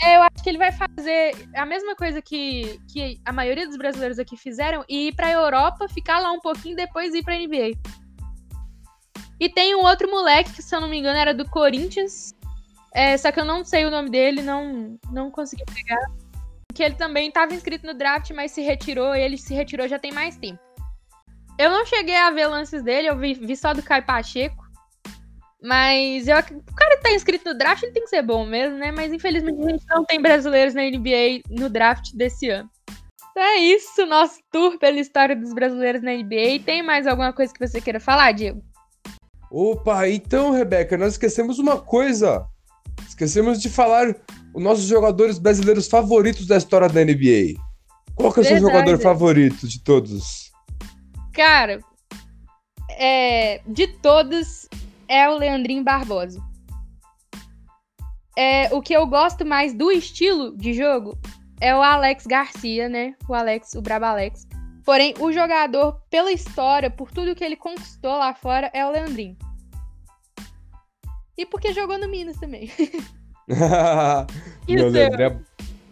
[0.03, 3.77] é, eu acho que ele vai fazer a mesma coisa que, que a maioria dos
[3.77, 7.79] brasileiros aqui fizeram e ir pra Europa, ficar lá um pouquinho depois ir pra NBA.
[9.39, 12.35] E tem um outro moleque que, se eu não me engano, era do Corinthians.
[12.95, 16.05] É, só que eu não sei o nome dele, não, não consegui pegar.
[16.75, 19.15] Que ele também estava inscrito no draft, mas se retirou.
[19.15, 20.61] ele se retirou já tem mais tempo.
[21.59, 24.62] Eu não cheguei a ver lances dele, eu vi, vi só do Caio Pacheco.
[25.63, 28.77] Mas eu, o cara que tá inscrito no draft, ele tem que ser bom mesmo,
[28.79, 28.91] né?
[28.91, 32.69] Mas infelizmente a gente não tem brasileiros na NBA no draft desse ano.
[33.31, 36.65] Então é isso, nosso tour pela história dos brasileiros na NBA.
[36.67, 38.63] Tem mais alguma coisa que você queira falar, Diego?
[39.51, 42.47] Opa, então, Rebeca, nós esquecemos uma coisa.
[43.09, 44.15] Esquecemos de falar
[44.55, 47.55] os nossos jogadores brasileiros favoritos da história da NBA.
[48.15, 50.51] Qual que é o seu jogador favorito de todos?
[51.33, 51.81] Cara,
[52.91, 54.69] é, de todos,
[55.13, 56.43] é o Leandrinho Barbosa.
[58.35, 61.19] É, o que eu gosto mais do estilo de jogo
[61.61, 63.15] é o Alex Garcia, né?
[63.29, 64.47] O Alex, o Brabo Alex.
[64.87, 69.37] Porém, o jogador, pela história, por tudo que ele conquistou lá fora, é o Leandrinho.
[71.37, 72.71] E porque jogou no Minas também.
[74.67, 75.39] e o, o, Leandré, é,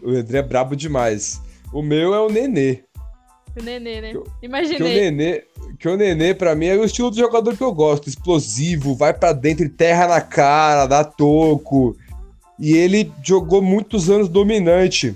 [0.01, 1.39] o é brabo demais.
[1.71, 2.83] O meu é o Nenê.
[3.59, 4.13] O Nenê, né?
[4.41, 4.77] Imaginei.
[4.77, 5.43] Que o Nenê,
[5.79, 8.07] que o Nenê, pra mim, é o estilo do jogador que eu gosto.
[8.07, 11.95] Explosivo, vai para dentro terra na cara, dá toco.
[12.57, 15.15] e ele jogou muitos anos dominante.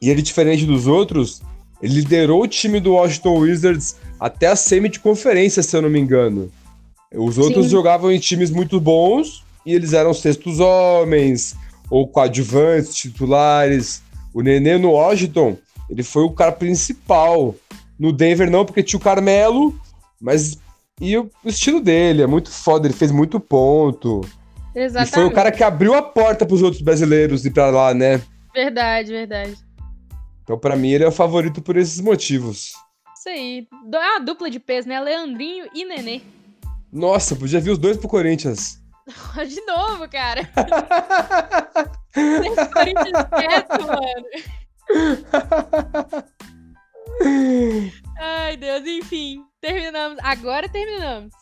[0.00, 1.40] E ele, diferente dos outros,
[1.80, 5.90] ele liderou o time do Washington Wizards até a semi de conferência, se eu não
[5.90, 6.50] me engano.
[7.14, 7.72] Os outros Sim.
[7.72, 11.54] jogavam em times muito bons e eles eram sextos homens
[11.90, 14.02] ou coadjuvantes, titulares.
[14.32, 15.58] O Nenê no Washington,
[15.92, 17.54] ele foi o cara principal.
[17.98, 19.78] No Denver não, porque tinha o Carmelo,
[20.18, 20.58] mas
[20.98, 24.22] e o estilo dele é muito foda, ele fez muito ponto.
[24.74, 25.10] Exatamente.
[25.10, 27.92] E foi o cara que abriu a porta para os outros brasileiros ir para lá,
[27.92, 28.22] né?
[28.54, 29.54] Verdade, verdade.
[30.42, 32.72] Então, para mim, ele é o favorito por esses motivos.
[33.14, 33.68] Isso aí.
[33.92, 34.98] É uma dupla de peso, né?
[34.98, 36.22] Leandrinho e Nenê.
[36.90, 38.80] Nossa, podia vir os dois pro Corinthians.
[39.46, 40.48] De novo, cara.
[42.14, 44.26] Corinthians quieto, mano.
[48.18, 49.44] Ai, Deus, enfim.
[49.60, 50.18] Terminamos.
[50.22, 51.32] Agora terminamos.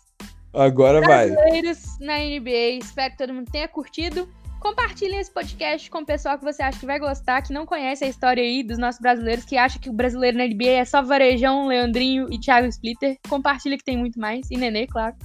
[0.53, 1.31] Agora vai.
[1.31, 2.79] Brasileiros na NBA.
[2.81, 4.29] Espero que todo mundo tenha curtido.
[4.61, 8.05] Compartilhem esse podcast com o pessoal que você acha que vai gostar, que não conhece
[8.05, 11.01] a história aí dos nossos brasileiros, que acha que o brasileiro na NBA é só
[11.01, 13.17] Varejão, Leandrinho e Thiago Splitter.
[13.27, 14.51] Compartilha que tem muito mais.
[14.51, 15.17] E Nenê, claro.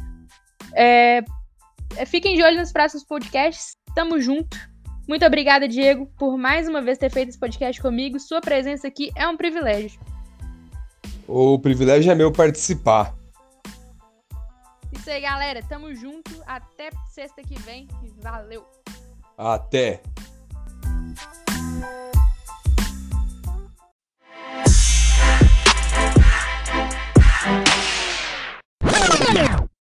[0.73, 1.21] É...
[1.97, 3.76] é fiquem de olho nos próximos podcasts.
[3.93, 4.57] Tamo junto.
[5.08, 8.20] Muito obrigada, Diego, por mais uma vez ter feito esse podcast comigo.
[8.20, 9.99] Sua presença aqui é um privilégio.
[11.28, 13.16] O privilégio é meu participar.
[14.91, 15.62] Isso aí, galera.
[15.68, 16.32] Tamo junto.
[16.47, 17.88] Até sexta que vem.
[18.22, 18.66] Valeu.
[19.38, 20.01] Até.